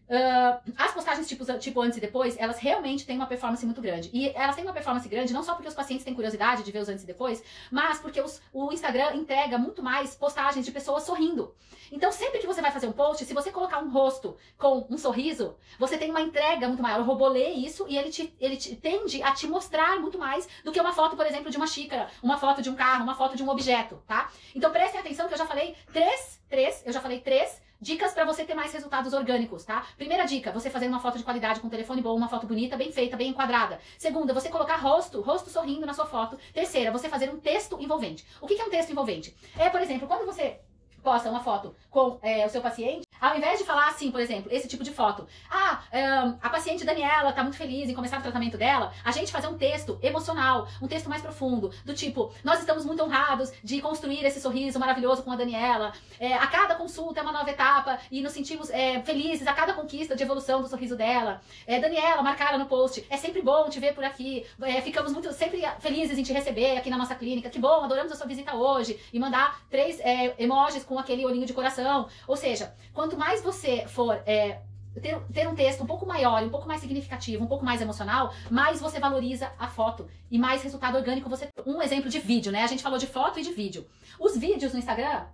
Uh, 0.07 0.73
as 0.77 0.91
postagens 0.91 1.27
tipo, 1.27 1.43
tipo 1.57 1.81
antes 1.81 1.97
e 1.97 2.01
depois, 2.01 2.35
elas 2.37 2.59
realmente 2.59 3.05
têm 3.05 3.15
uma 3.15 3.25
performance 3.25 3.65
muito 3.65 3.81
grande. 3.81 4.09
E 4.13 4.29
elas 4.29 4.55
têm 4.55 4.63
uma 4.63 4.73
performance 4.73 5.07
grande 5.09 5.33
não 5.33 5.43
só 5.43 5.53
porque 5.53 5.67
os 5.67 5.73
pacientes 5.73 6.05
têm 6.05 6.13
curiosidade 6.13 6.63
de 6.63 6.71
ver 6.71 6.79
os 6.79 6.89
antes 6.89 7.03
e 7.03 7.07
depois, 7.07 7.43
mas 7.71 7.99
porque 7.99 8.21
os, 8.21 8.41
o 8.53 8.71
Instagram 8.71 9.15
entrega 9.15 9.57
muito 9.57 9.81
mais 9.81 10.15
postagens 10.15 10.65
de 10.65 10.71
pessoas 10.71 11.03
sorrindo. 11.03 11.53
Então, 11.91 12.11
sempre 12.11 12.39
que 12.39 12.47
você 12.47 12.61
vai 12.61 12.71
fazer 12.71 12.87
um 12.87 12.91
post, 12.91 13.25
se 13.25 13.33
você 13.33 13.51
colocar 13.51 13.79
um 13.79 13.89
rosto 13.89 14.37
com 14.57 14.85
um 14.89 14.97
sorriso, 14.97 15.55
você 15.79 15.97
tem 15.97 16.09
uma 16.09 16.21
entrega 16.21 16.67
muito 16.67 16.81
maior. 16.81 16.99
O 16.99 17.03
robô 17.03 17.27
lê 17.27 17.49
isso 17.49 17.85
e 17.87 17.97
ele, 17.97 18.09
te, 18.09 18.35
ele 18.39 18.57
te, 18.57 18.75
tende 18.75 19.21
a 19.23 19.31
te 19.31 19.47
mostrar 19.47 19.99
muito 19.99 20.17
mais 20.17 20.47
do 20.63 20.71
que 20.71 20.79
uma 20.79 20.93
foto, 20.93 21.15
por 21.15 21.25
exemplo, 21.25 21.49
de 21.49 21.57
uma 21.57 21.67
xícara, 21.67 22.09
uma 22.21 22.37
foto 22.37 22.61
de 22.61 22.69
um 22.69 22.75
carro, 22.75 23.03
uma 23.03 23.15
foto 23.15 23.35
de 23.35 23.43
um 23.43 23.49
objeto, 23.49 24.01
tá? 24.07 24.29
Então, 24.53 24.71
prestem 24.71 24.99
atenção 24.99 25.27
que 25.27 25.33
eu 25.33 25.37
já 25.37 25.45
falei 25.45 25.75
três, 25.93 26.41
três, 26.49 26.83
eu 26.85 26.93
já 26.93 27.01
falei 27.01 27.19
três 27.19 27.64
Dicas 27.79 28.13
para 28.13 28.25
você 28.25 28.45
ter 28.45 28.55
mais 28.55 28.71
resultados 28.71 29.13
orgânicos, 29.13 29.63
tá? 29.63 29.85
Primeira 29.97 30.25
dica, 30.25 30.51
você 30.51 30.69
fazer 30.69 30.87
uma 30.87 30.99
foto 30.99 31.17
de 31.17 31.23
qualidade 31.23 31.59
com 31.59 31.69
telefone 31.69 32.01
bom, 32.01 32.15
uma 32.15 32.29
foto 32.29 32.47
bonita, 32.47 32.77
bem 32.77 32.91
feita, 32.91 33.17
bem 33.17 33.29
enquadrada. 33.29 33.79
Segunda, 33.97 34.33
você 34.33 34.49
colocar 34.49 34.77
rosto, 34.77 35.21
rosto 35.21 35.49
sorrindo 35.49 35.85
na 35.85 35.93
sua 35.93 36.05
foto. 36.05 36.37
Terceira, 36.53 36.91
você 36.91 37.09
fazer 37.09 37.29
um 37.29 37.39
texto 37.39 37.77
envolvente. 37.79 38.25
O 38.39 38.47
que 38.47 38.59
é 38.59 38.63
um 38.63 38.69
texto 38.69 38.91
envolvente? 38.91 39.35
É, 39.57 39.69
por 39.69 39.81
exemplo, 39.81 40.07
quando 40.07 40.25
você 40.25 40.59
posta 41.05 41.29
uma 41.29 41.39
foto 41.39 41.75
com 41.91 42.19
é, 42.21 42.45
o 42.45 42.49
seu 42.49 42.61
paciente, 42.61 43.05
ao 43.21 43.37
invés 43.37 43.59
de 43.59 43.65
falar 43.65 43.87
assim, 43.87 44.11
por 44.11 44.19
exemplo, 44.19 44.51
esse 44.51 44.67
tipo 44.67 44.83
de 44.83 44.91
foto, 44.91 45.25
ah, 45.49 45.81
um, 45.93 46.37
a 46.41 46.49
paciente 46.49 46.83
Daniela 46.83 47.31
tá 47.31 47.43
muito 47.43 47.57
feliz 47.57 47.89
em 47.89 47.93
começar 47.93 48.19
o 48.19 48.21
tratamento 48.21 48.57
dela, 48.57 48.91
a 49.03 49.11
gente 49.11 49.31
fazer 49.31 49.47
um 49.47 49.57
texto 49.57 49.97
emocional, 50.01 50.67
um 50.81 50.87
texto 50.87 51.07
mais 51.07 51.21
profundo, 51.21 51.71
do 51.85 51.93
tipo, 51.93 52.33
nós 52.43 52.59
estamos 52.59 52.83
muito 52.83 53.03
honrados 53.03 53.53
de 53.63 53.79
construir 53.81 54.25
esse 54.25 54.41
sorriso 54.41 54.79
maravilhoso 54.79 55.23
com 55.23 55.31
a 55.31 55.35
Daniela, 55.35 55.93
é, 56.19 56.33
a 56.33 56.47
cada 56.47 56.75
consulta 56.75 57.19
é 57.19 57.23
uma 57.23 57.31
nova 57.31 57.49
etapa 57.49 57.99
e 58.11 58.21
nos 58.21 58.33
sentimos 58.33 58.69
é, 58.71 59.01
felizes 59.03 59.47
a 59.47 59.53
cada 59.53 59.73
conquista 59.73 60.15
de 60.15 60.23
evolução 60.23 60.61
do 60.61 60.67
sorriso 60.67 60.95
dela. 60.95 61.39
É, 61.67 61.79
Daniela, 61.79 62.21
marcara 62.23 62.57
no 62.57 62.65
post, 62.65 63.05
é 63.09 63.15
sempre 63.15 63.41
bom 63.41 63.69
te 63.69 63.79
ver 63.79 63.93
por 63.93 64.03
aqui, 64.03 64.45
é, 64.61 64.81
ficamos 64.81 65.13
muito 65.13 65.31
sempre 65.33 65.61
felizes 65.79 66.17
em 66.17 66.23
te 66.23 66.33
receber 66.33 66.77
aqui 66.77 66.89
na 66.89 66.97
nossa 66.97 67.15
clínica, 67.15 67.49
que 67.49 67.59
bom, 67.59 67.83
adoramos 67.83 68.11
a 68.11 68.15
sua 68.15 68.27
visita 68.27 68.55
hoje, 68.55 68.99
e 69.13 69.19
mandar 69.19 69.61
três 69.69 69.99
é, 69.99 70.33
emojis 70.37 70.83
com 70.83 70.94
aquele 70.99 71.25
olhinho 71.25 71.45
de 71.45 71.53
coração. 71.53 72.07
Ou 72.27 72.35
seja, 72.35 72.73
quanto 72.93 73.17
mais 73.17 73.41
você 73.41 73.85
for 73.87 74.21
é, 74.25 74.61
ter, 75.01 75.19
ter, 75.33 75.47
um 75.47 75.55
texto 75.55 75.83
um 75.83 75.85
pouco 75.85 76.05
maior, 76.05 76.43
um 76.43 76.49
pouco 76.49 76.67
mais 76.67 76.81
significativo, 76.81 77.43
um 77.43 77.47
pouco 77.47 77.65
mais 77.65 77.81
emocional, 77.81 78.33
mais 78.49 78.79
você 78.79 78.99
valoriza 78.99 79.51
a 79.59 79.67
foto 79.67 80.07
e 80.29 80.37
mais 80.37 80.63
resultado 80.63 80.97
orgânico 80.97 81.29
você. 81.29 81.49
Um 81.65 81.81
exemplo 81.81 82.09
de 82.09 82.19
vídeo, 82.19 82.51
né? 82.51 82.63
A 82.63 82.67
gente 82.67 82.83
falou 82.83 82.97
de 82.97 83.07
foto 83.07 83.39
e 83.39 83.43
de 83.43 83.51
vídeo. 83.51 83.87
Os 84.19 84.37
vídeos 84.37 84.73
no 84.73 84.79
Instagram 84.79 85.25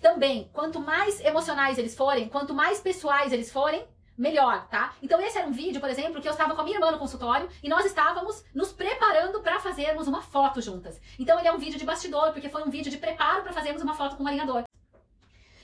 também, 0.00 0.48
quanto 0.52 0.80
mais 0.80 1.20
emocionais 1.20 1.76
eles 1.76 1.94
forem, 1.94 2.28
quanto 2.28 2.54
mais 2.54 2.80
pessoais 2.80 3.32
eles 3.32 3.52
forem, 3.52 3.84
melhor, 4.20 4.68
tá? 4.68 4.92
Então 5.02 5.20
esse 5.20 5.38
era 5.38 5.46
um 5.46 5.52
vídeo, 5.52 5.80
por 5.80 5.88
exemplo, 5.88 6.20
que 6.20 6.28
eu 6.28 6.32
estava 6.32 6.54
com 6.54 6.60
a 6.60 6.64
minha 6.64 6.76
irmã 6.76 6.90
no 6.90 6.98
consultório 6.98 7.48
e 7.62 7.68
nós 7.68 7.86
estávamos 7.86 8.44
nos 8.54 8.70
preparando 8.70 9.40
para 9.40 9.58
fazermos 9.58 10.06
uma 10.06 10.20
foto 10.20 10.60
juntas. 10.60 11.00
Então 11.18 11.38
ele 11.38 11.48
é 11.48 11.52
um 11.52 11.58
vídeo 11.58 11.78
de 11.78 11.86
bastidor, 11.86 12.32
porque 12.32 12.50
foi 12.50 12.62
um 12.62 12.70
vídeo 12.70 12.90
de 12.90 12.98
preparo 12.98 13.42
para 13.42 13.52
fazermos 13.52 13.82
uma 13.82 13.94
foto 13.94 14.16
com 14.16 14.24
um 14.24 14.26
alinhador. 14.26 14.69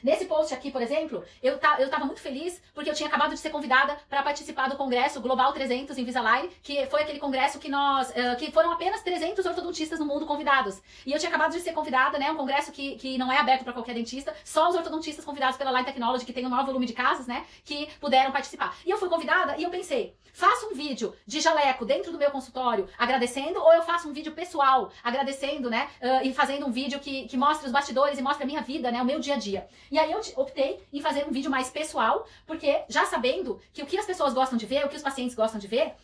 Nesse 0.07 0.27
post 0.27 0.55
aqui, 0.55 0.71
por 0.71 0.81
exemplo, 0.81 1.25
eu, 1.43 1.59
tá, 1.59 1.81
eu 1.81 1.91
tava 1.91 2.05
muito 2.05 2.21
feliz 2.21 2.63
porque 2.73 2.89
eu 2.89 2.95
tinha 2.95 3.09
acabado 3.09 3.31
de 3.31 3.39
ser 3.41 3.51
convidada 3.51 3.99
para 4.09 4.23
participar 4.23 4.69
do 4.69 4.77
congresso 4.77 5.21
Global 5.21 5.53
300 5.53 5.99
Invisalign, 5.99 6.49
que 6.63 6.87
foi 6.87 7.03
aquele 7.03 7.19
congresso 7.19 7.59
que 7.59 7.69
nós, 7.69 8.11
uh, 8.11 8.37
que 8.39 8.53
foram 8.53 8.71
apenas 8.71 9.03
300 9.03 9.45
ortodontistas 9.45 9.99
no 9.99 10.07
mundo 10.07 10.25
convidados. 10.25 10.81
E 11.05 11.11
eu 11.11 11.19
tinha 11.19 11.29
acabado 11.29 11.51
de 11.51 11.59
ser 11.59 11.73
convidada, 11.73 12.21
né, 12.21 12.31
um 12.31 12.37
congresso 12.37 12.71
que, 12.71 12.95
que 12.95 13.19
não 13.19 13.33
é 13.33 13.39
aberto 13.39 13.65
para 13.65 13.73
qualquer 13.73 13.95
dentista, 13.95 14.33
só 14.45 14.69
os 14.69 14.77
ortodontistas 14.77 15.25
convidados 15.25 15.57
pela 15.57 15.73
Line 15.73 15.85
Technology, 15.85 16.25
que 16.25 16.33
tem 16.33 16.47
um 16.47 16.51
maior 16.51 16.65
volume 16.65 16.87
de 16.87 16.93
casos, 16.93 17.27
né, 17.27 17.45
que 17.65 17.89
puderam 17.99 18.31
participar. 18.31 18.77
E 18.87 18.91
eu 18.91 18.99
fui 18.99 19.09
convidada 19.09 19.57
e 19.57 19.65
eu 19.65 19.71
pensei, 19.71 20.15
faço 20.33 20.67
um 20.67 20.75
vídeo 20.75 21.15
de 21.27 21.41
jaleco 21.41 21.85
dentro 21.85 22.13
do 22.13 22.19
meu 22.19 22.31
consultório 22.31 22.87
agradecendo 22.99 23.59
ou 23.59 23.73
eu 23.73 23.83
faço 23.83 24.07
um 24.07 24.13
vídeo 24.13 24.33
pessoal 24.33 24.93
agradecendo, 25.03 25.69
né, 25.69 25.89
uh, 26.01 26.25
e 26.25 26.33
fazendo 26.33 26.65
um 26.65 26.71
vídeo 26.71 27.01
que, 27.01 27.27
que 27.27 27.37
mostra 27.37 27.67
os 27.67 27.73
bastidores 27.73 28.19
e 28.19 28.23
mostra 28.23 28.45
a 28.45 28.47
minha 28.47 28.61
vida, 28.61 28.93
né, 28.93 29.03
o 29.03 29.05
meu 29.05 29.19
dia 29.19 29.35
a 29.35 29.39
dia. 29.39 29.67
E 29.91 29.96
aí 29.99 30.13
eu 30.13 30.21
optei 30.37 30.81
em 30.93 31.01
fazer 31.01 31.27
um 31.27 31.31
vídeo 31.31 31.51
mais 31.51 31.71
pessoal, 31.71 32.27
porque 32.47 32.83
já 32.89 33.07
sabendo 33.07 33.61
que 33.73 33.83
o 33.83 33.87
que 33.87 33.97
as 33.97 34.07
pessoas 34.07 34.35
gostam 34.35 34.59
de 34.59 34.67
ver, 34.67 34.85
o 34.85 34.89
que 34.89 34.97
os 34.97 35.03
pacientes 35.03 35.35
gostam 35.35 35.59
de 35.59 35.67
ver, 35.67 35.95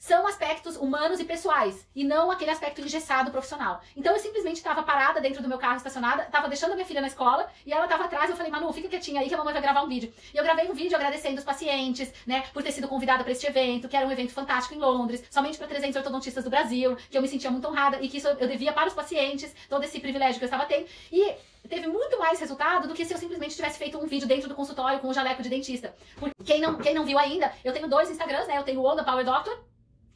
são 0.00 0.26
aspectos 0.26 0.76
humanos 0.76 1.20
e 1.20 1.24
pessoais, 1.24 1.86
e 1.94 2.02
não 2.02 2.30
aquele 2.30 2.50
aspecto 2.50 2.80
engessado 2.80 3.30
profissional. 3.30 3.82
Então 3.94 4.14
eu 4.14 4.18
simplesmente 4.18 4.56
estava 4.56 4.82
parada 4.82 5.20
dentro 5.20 5.42
do 5.42 5.48
meu 5.48 5.58
carro 5.58 5.76
estacionada, 5.76 6.22
estava 6.22 6.48
deixando 6.48 6.72
a 6.72 6.74
minha 6.74 6.86
filha 6.86 7.02
na 7.02 7.06
escola, 7.06 7.46
e 7.66 7.72
ela 7.72 7.84
estava 7.84 8.04
atrás, 8.04 8.30
eu 8.30 8.36
falei, 8.36 8.50
Manu, 8.50 8.72
fica 8.72 8.88
quietinha 8.88 9.20
aí 9.20 9.28
que 9.28 9.34
a 9.34 9.36
mamãe 9.38 9.52
vai 9.52 9.62
gravar 9.62 9.82
um 9.82 9.88
vídeo. 9.88 10.12
E 10.32 10.36
eu 10.38 10.42
gravei 10.42 10.68
um 10.70 10.72
vídeo 10.72 10.96
agradecendo 10.96 11.38
os 11.38 11.44
pacientes, 11.44 12.10
né, 12.26 12.44
por 12.54 12.62
ter 12.62 12.72
sido 12.72 12.88
convidada 12.88 13.22
para 13.22 13.32
este 13.32 13.46
evento, 13.46 13.88
que 13.88 13.96
era 13.96 14.06
um 14.06 14.10
evento 14.10 14.32
fantástico 14.32 14.74
em 14.74 14.78
Londres, 14.78 15.22
somente 15.30 15.58
para 15.58 15.68
300 15.68 15.96
ortodontistas 15.96 16.44
do 16.44 16.50
Brasil, 16.50 16.96
que 17.10 17.18
eu 17.18 17.20
me 17.20 17.28
sentia 17.28 17.50
muito 17.50 17.68
honrada 17.68 18.00
e 18.00 18.08
que 18.08 18.16
isso 18.16 18.28
eu 18.28 18.48
devia 18.48 18.72
para 18.72 18.88
os 18.88 18.94
pacientes, 18.94 19.54
todo 19.68 19.84
esse 19.84 20.00
privilégio 20.00 20.38
que 20.38 20.44
eu 20.44 20.46
estava 20.46 20.64
tendo. 20.64 20.86
E 21.12 21.34
teve 21.68 21.86
muito 21.86 22.18
mais 22.18 22.40
resultado 22.40 22.88
do 22.88 22.94
que 22.94 23.04
se 23.04 23.12
eu 23.12 23.18
simplesmente 23.18 23.54
tivesse 23.54 23.78
feito 23.78 23.98
um 23.98 24.06
vídeo 24.06 24.26
dentro 24.26 24.48
do 24.48 24.54
consultório 24.54 24.98
com 24.98 25.08
um 25.08 25.12
jaleco 25.12 25.42
de 25.42 25.50
dentista. 25.50 25.94
Porque 26.18 26.34
quem 26.42 26.60
não, 26.60 26.78
quem 26.78 26.94
não 26.94 27.04
viu 27.04 27.18
ainda, 27.18 27.52
eu 27.62 27.72
tenho 27.72 27.86
dois 27.86 28.10
Instagrams, 28.10 28.48
né? 28.48 28.56
Eu 28.56 28.62
tenho 28.62 28.80
o 28.80 28.86
Onda 28.86 29.04
Power 29.04 29.24
Doctor, 29.24 29.58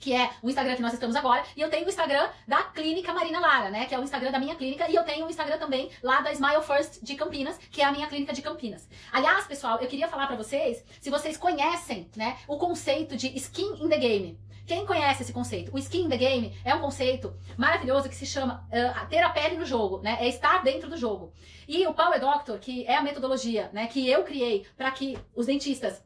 que 0.05 0.12
é 0.12 0.31
o 0.43 0.51
Instagram 0.51 0.77
que 0.77 0.83
nós 0.83 0.93
estamos 0.93 1.17
agora, 1.17 1.43
e 1.56 1.62
eu 1.62 1.71
tenho 1.71 1.87
o 1.87 1.89
Instagram 1.89 2.29
da 2.47 2.62
Clínica 2.62 3.15
Marina 3.15 3.41
Lara, 3.41 3.71
né, 3.71 3.87
que 3.87 3.95
é 3.95 3.99
o 3.99 4.03
Instagram 4.03 4.31
da 4.31 4.39
minha 4.39 4.55
clínica, 4.55 4.87
e 4.87 4.95
eu 4.95 5.03
tenho 5.03 5.25
o 5.25 5.31
Instagram 5.31 5.56
também 5.56 5.91
lá 6.03 6.21
da 6.21 6.31
Smile 6.31 6.61
First 6.61 7.03
de 7.03 7.15
Campinas, 7.15 7.56
que 7.71 7.81
é 7.81 7.87
a 7.87 7.91
minha 7.91 8.06
clínica 8.06 8.35
de 8.35 8.43
Campinas. 8.43 8.87
Aliás, 9.11 9.47
pessoal, 9.47 9.79
eu 9.81 9.89
queria 9.89 10.06
falar 10.06 10.27
para 10.27 10.37
vocês, 10.37 10.84
se 11.01 11.08
vocês 11.08 11.39
conhecem, 11.39 12.11
né, 12.15 12.37
o 12.46 12.58
conceito 12.58 13.17
de 13.17 13.34
skin 13.34 13.82
in 13.82 13.89
the 13.89 13.96
game. 13.96 14.39
Quem 14.67 14.84
conhece 14.84 15.23
esse 15.23 15.32
conceito? 15.32 15.75
O 15.75 15.79
skin 15.79 16.05
in 16.05 16.08
the 16.11 16.19
game 16.19 16.55
é 16.67 16.75
um 16.75 16.81
conceito 16.81 17.34
maravilhoso 17.56 18.06
que 18.06 18.15
se 18.15 18.27
chama 18.27 18.67
uh, 18.69 19.06
ter 19.08 19.23
a 19.23 19.31
pele 19.31 19.56
no 19.56 19.65
jogo, 19.65 20.01
né? 20.01 20.17
É 20.20 20.27
estar 20.27 20.63
dentro 20.63 20.89
do 20.89 20.96
jogo. 20.96 21.34
E 21.69 21.87
o 21.87 21.93
Power 21.93 22.19
Doctor, 22.19 22.58
que 22.58 22.87
é 22.87 22.96
a 22.96 23.03
metodologia, 23.03 23.70
né, 23.75 23.87
que 23.87 24.08
eu 24.08 24.23
criei 24.25 24.67
para 24.77 24.91
que 24.91 25.19
os 25.34 25.46
dentistas 25.46 26.03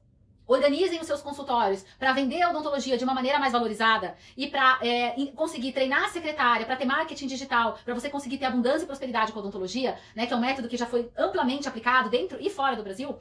organizem 0.48 0.98
os 0.98 1.06
seus 1.06 1.20
consultórios 1.20 1.84
para 1.98 2.12
vender 2.12 2.42
a 2.42 2.50
odontologia 2.50 2.96
de 2.96 3.04
uma 3.04 3.14
maneira 3.14 3.38
mais 3.38 3.52
valorizada 3.52 4.16
e 4.36 4.48
para 4.48 4.78
é, 4.82 5.14
conseguir 5.36 5.72
treinar 5.72 6.04
a 6.04 6.08
secretária, 6.08 6.66
para 6.66 6.74
ter 6.74 6.86
marketing 6.86 7.26
digital, 7.26 7.78
para 7.84 7.94
você 7.94 8.08
conseguir 8.08 8.38
ter 8.38 8.46
abundância 8.46 8.84
e 8.84 8.86
prosperidade 8.86 9.30
com 9.30 9.38
a 9.38 9.42
odontologia, 9.42 9.96
né, 10.16 10.26
que 10.26 10.32
é 10.32 10.36
um 10.36 10.40
método 10.40 10.68
que 10.68 10.76
já 10.76 10.86
foi 10.86 11.10
amplamente 11.16 11.68
aplicado 11.68 12.08
dentro 12.08 12.38
e 12.40 12.48
fora 12.48 12.74
do 12.74 12.82
Brasil. 12.82 13.16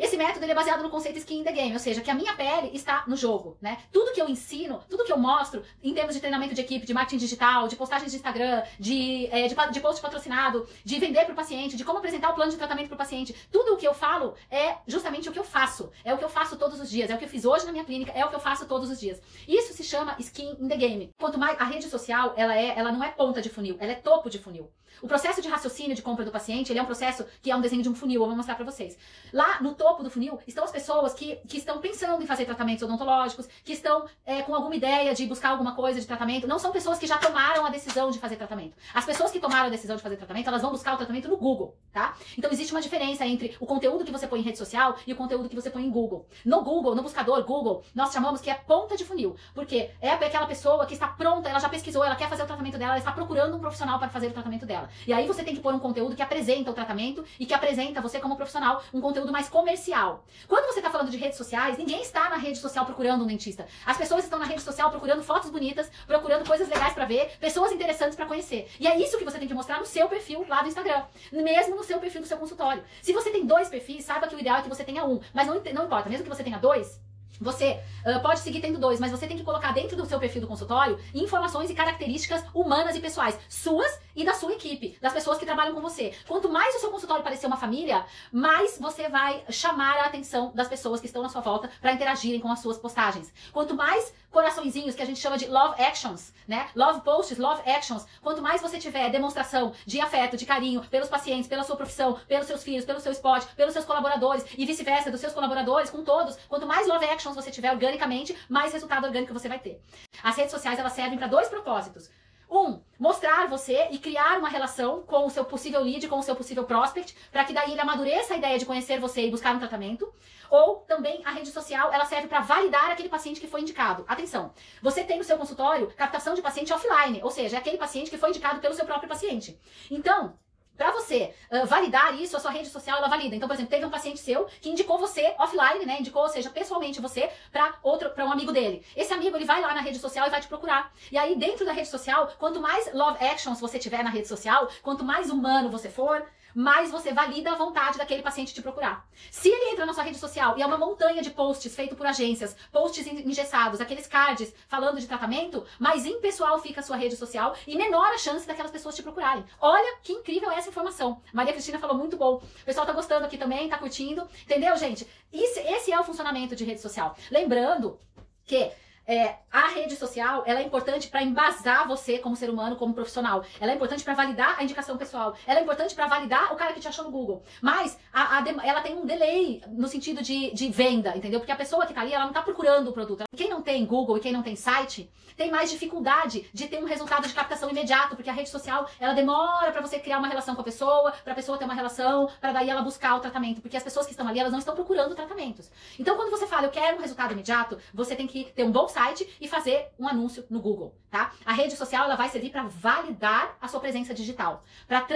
Esse 0.00 0.16
método 0.16 0.42
ele 0.46 0.52
é 0.52 0.54
baseado 0.54 0.82
no 0.82 0.88
conceito 0.88 1.18
skin 1.18 1.40
in 1.40 1.44
the 1.44 1.52
game, 1.52 1.74
ou 1.74 1.78
seja, 1.78 2.00
que 2.00 2.10
a 2.10 2.14
minha 2.14 2.34
pele 2.34 2.70
está 2.72 3.04
no 3.06 3.14
jogo, 3.14 3.58
né? 3.60 3.76
Tudo 3.92 4.14
que 4.14 4.22
eu 4.22 4.30
ensino, 4.30 4.80
tudo 4.88 5.04
que 5.04 5.12
eu 5.12 5.18
mostro 5.18 5.62
em 5.82 5.92
termos 5.92 6.14
de 6.14 6.20
treinamento 6.20 6.54
de 6.54 6.60
equipe, 6.62 6.86
de 6.86 6.94
marketing 6.94 7.18
digital, 7.18 7.68
de 7.68 7.76
postagens 7.76 8.10
de 8.10 8.16
Instagram, 8.16 8.62
de, 8.78 9.26
é, 9.26 9.46
de, 9.46 9.54
de 9.54 9.80
post 9.80 10.00
patrocinado, 10.00 10.66
de 10.82 10.98
vender 10.98 11.26
para 11.26 11.34
o 11.34 11.36
paciente, 11.36 11.76
de 11.76 11.84
como 11.84 11.98
apresentar 11.98 12.30
o 12.30 12.34
plano 12.34 12.50
de 12.50 12.56
tratamento 12.56 12.86
para 12.86 12.94
o 12.94 12.98
paciente, 12.98 13.36
tudo 13.52 13.74
o 13.74 13.76
que 13.76 13.86
eu 13.86 13.92
falo 13.92 14.34
é 14.50 14.78
justamente 14.86 15.28
o 15.28 15.32
que 15.32 15.38
eu 15.38 15.44
faço. 15.44 15.90
É 16.02 16.14
o 16.14 16.16
que 16.16 16.24
eu 16.24 16.30
faço 16.30 16.56
todos 16.56 16.80
os 16.80 16.88
dias, 16.88 17.10
é 17.10 17.14
o 17.14 17.18
que 17.18 17.26
eu 17.26 17.28
fiz 17.28 17.44
hoje 17.44 17.66
na 17.66 17.72
minha 17.72 17.84
clínica, 17.84 18.10
é 18.12 18.24
o 18.24 18.30
que 18.30 18.36
eu 18.36 18.40
faço 18.40 18.66
todos 18.66 18.88
os 18.88 18.98
dias. 18.98 19.20
Isso 19.46 19.74
se 19.74 19.84
chama 19.84 20.16
skin 20.18 20.56
in 20.58 20.68
the 20.68 20.78
game. 20.78 21.10
Quanto 21.18 21.38
mais 21.38 21.60
a 21.60 21.64
rede 21.64 21.90
social, 21.90 22.32
ela 22.38 22.56
é, 22.56 22.72
ela 22.74 22.90
não 22.90 23.04
é 23.04 23.10
ponta 23.10 23.42
de 23.42 23.50
funil, 23.50 23.76
ela 23.78 23.92
é 23.92 23.96
topo 23.96 24.30
de 24.30 24.38
funil. 24.38 24.70
O 25.02 25.08
processo 25.08 25.40
de 25.40 25.48
raciocínio 25.48 25.94
de 25.94 26.02
compra 26.02 26.24
do 26.24 26.30
paciente, 26.30 26.70
ele 26.72 26.78
é 26.78 26.82
um 26.82 26.86
processo 26.86 27.24
que 27.42 27.50
é 27.50 27.56
um 27.56 27.60
desenho 27.60 27.82
de 27.82 27.88
um 27.88 27.94
funil, 27.94 28.20
eu 28.20 28.26
vou 28.26 28.36
mostrar 28.36 28.54
para 28.54 28.64
vocês. 28.64 28.96
Lá 29.32 29.60
no 29.60 29.74
topo 29.74 30.02
do 30.02 30.10
funil 30.10 30.38
estão 30.46 30.64
as 30.64 30.70
pessoas 30.70 31.14
que, 31.14 31.36
que 31.48 31.58
estão 31.58 31.78
pensando 31.80 32.22
em 32.22 32.26
fazer 32.26 32.44
tratamentos 32.44 32.82
odontológicos, 32.82 33.48
que 33.64 33.72
estão 33.72 34.06
é, 34.24 34.42
com 34.42 34.54
alguma 34.54 34.74
ideia 34.74 35.14
de 35.14 35.26
buscar 35.26 35.50
alguma 35.50 35.74
coisa 35.74 36.00
de 36.00 36.06
tratamento. 36.06 36.46
Não 36.46 36.58
são 36.58 36.70
pessoas 36.72 36.98
que 36.98 37.06
já 37.06 37.18
tomaram 37.18 37.64
a 37.64 37.70
decisão 37.70 38.10
de 38.10 38.18
fazer 38.18 38.36
tratamento. 38.36 38.76
As 38.94 39.04
pessoas 39.04 39.30
que 39.30 39.40
tomaram 39.40 39.66
a 39.66 39.70
decisão 39.70 39.96
de 39.96 40.02
fazer 40.02 40.16
tratamento, 40.16 40.48
elas 40.48 40.62
vão 40.62 40.70
buscar 40.70 40.94
o 40.94 40.96
tratamento 40.96 41.28
no 41.28 41.36
Google, 41.36 41.76
tá? 41.92 42.14
Então 42.38 42.50
existe 42.50 42.72
uma 42.72 42.80
diferença 42.80 43.26
entre 43.26 43.56
o 43.60 43.66
conteúdo 43.66 44.04
que 44.04 44.12
você 44.12 44.26
põe 44.26 44.40
em 44.40 44.42
rede 44.42 44.58
social 44.58 44.96
e 45.06 45.12
o 45.12 45.16
conteúdo 45.16 45.48
que 45.48 45.56
você 45.56 45.70
põe 45.70 45.84
em 45.84 45.90
Google. 45.90 46.26
No 46.44 46.62
Google, 46.62 46.94
no 46.94 47.02
buscador 47.02 47.44
Google, 47.44 47.82
nós 47.94 48.12
chamamos 48.12 48.40
que 48.40 48.50
é 48.50 48.54
ponta 48.54 48.96
de 48.96 49.04
funil, 49.04 49.36
porque 49.54 49.90
é 50.00 50.10
aquela 50.10 50.46
pessoa 50.46 50.86
que 50.86 50.94
está 50.94 51.08
pronta, 51.08 51.48
ela 51.48 51.58
já 51.58 51.68
pesquisou, 51.68 52.04
ela 52.04 52.16
quer 52.16 52.28
fazer 52.28 52.42
o 52.42 52.46
tratamento 52.46 52.78
dela, 52.78 52.92
ela 52.92 52.98
está 52.98 53.12
procurando 53.12 53.56
um 53.56 53.60
profissional 53.60 53.98
para 53.98 54.08
fazer 54.08 54.28
o 54.28 54.32
tratamento 54.32 54.66
dela. 54.66 54.88
E 55.06 55.12
aí 55.12 55.26
você 55.26 55.42
tem 55.42 55.54
que 55.54 55.60
pôr 55.60 55.74
um 55.74 55.78
conteúdo 55.78 56.14
que 56.14 56.22
apresenta 56.22 56.70
o 56.70 56.74
tratamento 56.74 57.24
e 57.38 57.46
que 57.46 57.54
apresenta 57.54 58.00
você 58.00 58.20
como 58.20 58.36
profissional, 58.36 58.82
um 58.92 59.00
conteúdo 59.00 59.32
mais 59.32 59.48
comercial. 59.48 60.24
Quando 60.46 60.66
você 60.66 60.78
está 60.78 60.90
falando 60.90 61.10
de 61.10 61.16
redes 61.16 61.36
sociais, 61.36 61.76
ninguém 61.76 62.02
está 62.02 62.30
na 62.30 62.36
rede 62.36 62.58
social 62.58 62.84
procurando 62.84 63.24
um 63.24 63.26
dentista. 63.26 63.66
As 63.84 63.96
pessoas 63.96 64.24
estão 64.24 64.38
na 64.38 64.46
rede 64.46 64.62
social 64.62 64.90
procurando 64.90 65.22
fotos 65.22 65.50
bonitas, 65.50 65.90
procurando 66.06 66.46
coisas 66.46 66.68
legais 66.68 66.92
para 66.92 67.04
ver, 67.04 67.32
pessoas 67.38 67.72
interessantes 67.72 68.16
para 68.16 68.26
conhecer. 68.26 68.68
E 68.78 68.86
é 68.86 68.98
isso 68.98 69.18
que 69.18 69.24
você 69.24 69.38
tem 69.38 69.48
que 69.48 69.54
mostrar 69.54 69.78
no 69.78 69.86
seu 69.86 70.08
perfil 70.08 70.44
lá 70.48 70.62
do 70.62 70.68
Instagram, 70.68 71.02
mesmo 71.32 71.79
no 71.80 71.84
seu 71.84 71.98
perfil 71.98 72.20
do 72.20 72.26
seu 72.26 72.36
consultório. 72.36 72.84
Se 73.02 73.12
você 73.12 73.30
tem 73.30 73.46
dois 73.46 73.68
perfis, 73.68 74.04
saiba 74.04 74.28
que 74.28 74.36
o 74.36 74.38
ideal 74.38 74.58
é 74.58 74.62
que 74.62 74.68
você 74.68 74.84
tenha 74.84 75.04
um, 75.04 75.20
mas 75.32 75.46
não, 75.46 75.60
não 75.72 75.84
importa, 75.86 76.08
mesmo 76.08 76.24
que 76.24 76.28
você 76.28 76.44
tenha 76.44 76.58
dois, 76.58 77.00
você 77.40 77.80
uh, 78.04 78.20
pode 78.20 78.40
seguir 78.40 78.60
tendo 78.60 78.78
dois, 78.78 79.00
mas 79.00 79.10
você 79.10 79.26
tem 79.26 79.36
que 79.36 79.42
colocar 79.42 79.72
dentro 79.72 79.96
do 79.96 80.04
seu 80.04 80.18
perfil 80.18 80.42
do 80.42 80.46
consultório 80.46 80.98
informações 81.14 81.70
e 81.70 81.74
características 81.74 82.44
humanas 82.52 82.94
e 82.94 83.00
pessoais, 83.00 83.38
suas 83.48 83.98
e 84.20 84.24
da 84.24 84.34
sua 84.34 84.52
equipe, 84.52 84.98
das 85.00 85.14
pessoas 85.14 85.38
que 85.38 85.46
trabalham 85.46 85.74
com 85.74 85.80
você. 85.80 86.14
Quanto 86.28 86.50
mais 86.50 86.74
o 86.74 86.78
seu 86.78 86.90
consultório 86.90 87.24
parecer 87.24 87.46
uma 87.46 87.56
família, 87.56 88.04
mais 88.30 88.78
você 88.78 89.08
vai 89.08 89.42
chamar 89.48 89.96
a 89.96 90.06
atenção 90.06 90.52
das 90.54 90.68
pessoas 90.68 91.00
que 91.00 91.06
estão 91.06 91.22
na 91.22 91.30
sua 91.30 91.40
volta 91.40 91.70
para 91.80 91.92
interagirem 91.92 92.38
com 92.38 92.52
as 92.52 92.60
suas 92.60 92.76
postagens. 92.76 93.32
Quanto 93.50 93.74
mais 93.74 94.12
coraçõezinhos, 94.30 94.94
que 94.94 95.02
a 95.02 95.06
gente 95.06 95.18
chama 95.18 95.38
de 95.38 95.46
love 95.46 95.80
actions, 95.82 96.34
né? 96.46 96.68
Love 96.76 97.00
posts, 97.00 97.38
love 97.38 97.68
actions. 97.68 98.06
Quanto 98.20 98.42
mais 98.42 98.60
você 98.60 98.78
tiver 98.78 99.08
demonstração 99.10 99.72
de 99.86 100.00
afeto, 100.00 100.36
de 100.36 100.44
carinho 100.44 100.82
pelos 100.82 101.08
pacientes, 101.08 101.48
pela 101.48 101.64
sua 101.64 101.76
profissão, 101.76 102.18
pelos 102.28 102.46
seus 102.46 102.62
filhos, 102.62 102.84
pelo 102.84 103.00
seu 103.00 103.12
spot, 103.12 103.44
pelos 103.56 103.72
seus 103.72 103.86
colaboradores 103.86 104.44
e 104.56 104.66
vice-versa, 104.66 105.10
dos 105.10 105.20
seus 105.20 105.32
colaboradores 105.32 105.88
com 105.88 106.04
todos, 106.04 106.36
quanto 106.48 106.66
mais 106.66 106.86
love 106.86 107.06
actions 107.06 107.34
você 107.34 107.50
tiver 107.50 107.72
organicamente, 107.72 108.36
mais 108.48 108.72
resultado 108.72 109.06
orgânico 109.06 109.32
você 109.32 109.48
vai 109.48 109.58
ter. 109.58 109.82
As 110.22 110.36
redes 110.36 110.52
sociais 110.52 110.78
elas 110.78 110.92
servem 110.92 111.18
para 111.18 111.26
dois 111.26 111.48
propósitos. 111.48 112.10
Um, 112.50 112.80
mostrar 112.98 113.46
você 113.46 113.86
e 113.92 113.98
criar 113.98 114.38
uma 114.38 114.48
relação 114.48 115.02
com 115.02 115.24
o 115.24 115.30
seu 115.30 115.44
possível 115.44 115.80
lead, 115.80 116.08
com 116.08 116.18
o 116.18 116.22
seu 116.22 116.34
possível 116.34 116.64
prospect, 116.64 117.16
para 117.30 117.44
que 117.44 117.52
daí 117.52 117.70
ele 117.70 117.80
amadureça 117.80 118.34
a 118.34 118.36
ideia 118.36 118.58
de 118.58 118.66
conhecer 118.66 118.98
você 118.98 119.26
e 119.26 119.30
buscar 119.30 119.54
um 119.54 119.60
tratamento. 119.60 120.12
Ou 120.50 120.78
também 120.80 121.22
a 121.24 121.30
rede 121.30 121.50
social, 121.50 121.92
ela 121.92 122.04
serve 122.04 122.26
para 122.26 122.40
validar 122.40 122.90
aquele 122.90 123.08
paciente 123.08 123.40
que 123.40 123.46
foi 123.46 123.60
indicado. 123.60 124.04
Atenção, 124.08 124.52
você 124.82 125.04
tem 125.04 125.18
no 125.18 125.24
seu 125.24 125.38
consultório 125.38 125.92
captação 125.96 126.34
de 126.34 126.42
paciente 126.42 126.72
offline, 126.72 127.22
ou 127.22 127.30
seja, 127.30 127.56
é 127.56 127.60
aquele 127.60 127.78
paciente 127.78 128.10
que 128.10 128.18
foi 128.18 128.30
indicado 128.30 128.58
pelo 128.58 128.74
seu 128.74 128.84
próprio 128.84 129.08
paciente. 129.08 129.56
Então, 129.88 130.36
para 130.80 130.92
você 130.92 131.34
uh, 131.52 131.66
validar 131.66 132.18
isso, 132.18 132.34
a 132.34 132.40
sua 132.40 132.50
rede 132.50 132.70
social 132.70 132.96
ela 132.96 133.06
valida. 133.06 133.36
Então, 133.36 133.46
por 133.46 133.52
exemplo, 133.52 133.70
teve 133.70 133.84
um 133.84 133.90
paciente 133.90 134.18
seu 134.18 134.46
que 134.62 134.70
indicou 134.70 134.98
você 134.98 135.34
offline, 135.38 135.84
né? 135.84 135.98
Indicou, 136.00 136.22
ou 136.22 136.28
seja, 136.30 136.48
pessoalmente 136.48 137.02
você 137.02 137.28
para 137.52 137.74
outro, 137.82 138.08
para 138.08 138.24
um 138.24 138.32
amigo 138.32 138.50
dele. 138.50 138.82
Esse 138.96 139.12
amigo 139.12 139.36
ele 139.36 139.44
vai 139.44 139.60
lá 139.60 139.74
na 139.74 139.82
rede 139.82 139.98
social 139.98 140.26
e 140.26 140.30
vai 140.30 140.40
te 140.40 140.48
procurar. 140.48 140.90
E 141.12 141.18
aí 141.18 141.36
dentro 141.36 141.66
da 141.66 141.72
rede 141.72 141.88
social, 141.88 142.32
quanto 142.38 142.62
mais 142.62 142.90
love 142.94 143.22
actions 143.22 143.60
você 143.60 143.78
tiver 143.78 144.02
na 144.02 144.08
rede 144.08 144.26
social, 144.26 144.70
quanto 144.82 145.04
mais 145.04 145.28
humano 145.28 145.68
você 145.68 145.90
for, 145.90 146.26
mais 146.54 146.90
você 146.90 147.12
valida 147.12 147.52
a 147.52 147.56
vontade 147.56 147.98
daquele 147.98 148.22
paciente 148.22 148.54
te 148.54 148.62
procurar. 148.62 149.06
Se 149.30 149.48
ele 149.48 149.72
entra 149.72 149.86
na 149.86 149.92
sua 149.92 150.02
rede 150.02 150.18
social 150.18 150.56
e 150.58 150.62
é 150.62 150.66
uma 150.66 150.78
montanha 150.78 151.22
de 151.22 151.30
posts 151.30 151.74
feito 151.74 151.96
por 151.96 152.06
agências, 152.06 152.56
posts 152.72 153.06
engessados, 153.06 153.80
aqueles 153.80 154.06
cards 154.06 154.52
falando 154.68 155.00
de 155.00 155.06
tratamento, 155.06 155.64
mais 155.78 156.06
impessoal 156.06 156.58
fica 156.58 156.80
a 156.80 156.82
sua 156.82 156.96
rede 156.96 157.16
social 157.16 157.54
e 157.66 157.76
menor 157.76 158.12
a 158.12 158.18
chance 158.18 158.46
daquelas 158.46 158.70
pessoas 158.70 158.94
te 158.94 159.02
procurarem. 159.02 159.44
Olha 159.60 159.98
que 160.02 160.12
incrível 160.12 160.50
essa 160.50 160.68
informação. 160.68 161.20
Maria 161.32 161.52
Cristina 161.52 161.78
falou 161.78 161.96
muito 161.96 162.16
bom. 162.16 162.36
O 162.36 162.64
pessoal 162.64 162.86
tá 162.86 162.92
gostando 162.92 163.26
aqui 163.26 163.38
também, 163.38 163.68
tá 163.68 163.78
curtindo. 163.78 164.26
Entendeu, 164.44 164.76
gente? 164.76 165.06
esse 165.32 165.92
é 165.92 165.98
o 165.98 166.04
funcionamento 166.04 166.56
de 166.56 166.64
rede 166.64 166.80
social. 166.80 167.16
Lembrando 167.30 167.98
que 168.44 168.72
é, 169.10 169.40
a 169.50 169.66
rede 169.66 169.96
social 169.96 170.44
ela 170.46 170.60
é 170.60 170.62
importante 170.62 171.08
para 171.08 171.20
embasar 171.20 171.88
você 171.88 172.18
como 172.18 172.36
ser 172.36 172.48
humano, 172.48 172.76
como 172.76 172.94
profissional. 172.94 173.44
Ela 173.60 173.72
é 173.72 173.74
importante 173.74 174.04
para 174.04 174.14
validar 174.14 174.54
a 174.56 174.62
indicação 174.62 174.96
pessoal. 174.96 175.34
Ela 175.48 175.58
é 175.58 175.62
importante 175.64 175.96
para 175.96 176.06
validar 176.06 176.52
o 176.52 176.56
cara 176.56 176.72
que 176.72 176.78
te 176.78 176.86
achou 176.86 177.04
no 177.04 177.10
Google. 177.10 177.42
Mas 177.60 177.98
a, 178.12 178.38
a, 178.38 178.44
ela 178.64 178.80
tem 178.80 178.96
um 178.96 179.04
delay 179.04 179.62
no 179.66 179.88
sentido 179.88 180.22
de, 180.22 180.54
de 180.54 180.68
venda, 180.70 181.16
entendeu? 181.16 181.40
Porque 181.40 181.50
a 181.50 181.56
pessoa 181.56 181.84
que 181.86 181.90
está 181.90 182.02
ali, 182.02 182.12
ela 182.12 182.22
não 182.22 182.30
está 182.30 182.40
procurando 182.40 182.88
o 182.88 182.92
produto. 182.92 183.24
Quem 183.36 183.50
não 183.50 183.62
tem 183.62 183.84
Google 183.84 184.16
e 184.16 184.20
quem 184.20 184.32
não 184.32 184.44
tem 184.44 184.54
site 184.54 185.10
tem 185.36 185.50
mais 185.50 185.70
dificuldade 185.70 186.48
de 186.52 186.68
ter 186.68 186.78
um 186.78 186.84
resultado 186.84 187.26
de 187.26 187.34
captação 187.34 187.68
imediato, 187.68 188.14
porque 188.14 188.30
a 188.30 188.32
rede 188.32 188.50
social 188.50 188.88
ela 189.00 189.14
demora 189.14 189.72
para 189.72 189.80
você 189.80 189.98
criar 189.98 190.18
uma 190.18 190.28
relação 190.28 190.54
com 190.54 190.60
a 190.60 190.64
pessoa, 190.64 191.12
para 191.24 191.32
a 191.32 191.36
pessoa 191.36 191.58
ter 191.58 191.64
uma 191.64 191.74
relação, 191.74 192.28
para 192.40 192.52
daí 192.52 192.70
ela 192.70 192.82
buscar 192.82 193.16
o 193.16 193.20
tratamento, 193.20 193.60
porque 193.60 193.76
as 193.76 193.82
pessoas 193.82 194.06
que 194.06 194.12
estão 194.12 194.28
ali 194.28 194.38
elas 194.38 194.52
não 194.52 194.58
estão 194.58 194.74
procurando 194.74 195.14
tratamentos. 195.14 195.70
Então 195.98 196.14
quando 196.14 196.30
você 196.30 196.46
fala 196.46 196.66
eu 196.66 196.70
quero 196.70 196.98
um 196.98 197.00
resultado 197.00 197.32
imediato, 197.32 197.78
você 197.92 198.14
tem 198.14 198.26
que 198.26 198.44
ter 198.52 198.64
um 198.64 198.70
bom 198.70 198.86
site 198.86 198.99
e 199.40 199.48
fazer 199.48 199.88
um 199.98 200.06
anúncio 200.06 200.44
no 200.50 200.60
Google, 200.60 200.94
tá? 201.10 201.32
A 201.44 201.52
rede 201.52 201.76
social 201.76 202.04
ela 202.04 202.16
vai 202.16 202.28
servir 202.28 202.50
para 202.50 202.64
validar 202.64 203.56
a 203.60 203.68
sua 203.68 203.80
presença 203.80 204.12
digital, 204.12 204.62
para 204.86 205.06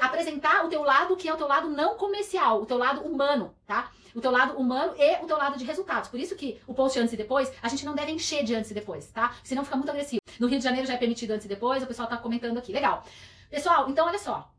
apresentar 0.00 0.64
o 0.64 0.68
teu 0.68 0.82
lado 0.82 1.16
que 1.16 1.28
é 1.28 1.34
o 1.34 1.36
teu 1.36 1.46
lado 1.46 1.68
não 1.68 1.96
comercial, 1.96 2.62
o 2.62 2.66
teu 2.66 2.78
lado 2.78 3.02
humano, 3.02 3.54
tá? 3.66 3.90
o 4.14 4.20
teu 4.20 4.30
lado 4.30 4.58
humano 4.58 4.94
e 4.96 5.22
o 5.22 5.26
teu 5.26 5.36
lado 5.36 5.56
de 5.56 5.64
resultados. 5.64 6.08
Por 6.08 6.18
isso 6.18 6.34
que 6.34 6.60
o 6.66 6.74
post 6.74 6.98
antes 6.98 7.12
e 7.12 7.16
depois, 7.16 7.52
a 7.62 7.68
gente 7.68 7.84
não 7.84 7.94
deve 7.94 8.10
encher 8.10 8.44
de 8.44 8.54
antes 8.54 8.70
e 8.70 8.74
depois, 8.74 9.10
tá? 9.10 9.34
Senão 9.44 9.64
fica 9.64 9.76
muito 9.76 9.90
agressivo. 9.90 10.20
No 10.38 10.46
Rio 10.46 10.58
de 10.58 10.64
Janeiro 10.64 10.86
já 10.86 10.94
é 10.94 10.96
permitido 10.96 11.32
antes 11.32 11.44
e 11.46 11.48
depois, 11.48 11.82
o 11.82 11.86
pessoal 11.86 12.08
tá 12.08 12.16
comentando 12.16 12.58
aqui. 12.58 12.72
Legal. 12.72 13.04
Pessoal, 13.50 13.88
então 13.88 14.06
olha 14.06 14.18
só. 14.18 14.50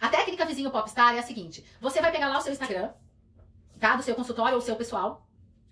A 0.00 0.08
técnica 0.08 0.44
vizinho 0.44 0.70
popstar 0.70 1.14
é 1.14 1.18
a 1.18 1.22
seguinte: 1.22 1.64
você 1.80 2.00
vai 2.00 2.10
pegar 2.10 2.28
lá 2.28 2.38
o 2.38 2.40
seu 2.40 2.52
Instagram, 2.52 2.90
tá? 3.78 3.96
Do 3.96 4.02
seu 4.02 4.14
consultório 4.14 4.54
ou 4.54 4.60
seu 4.60 4.76
pessoal. 4.76 5.25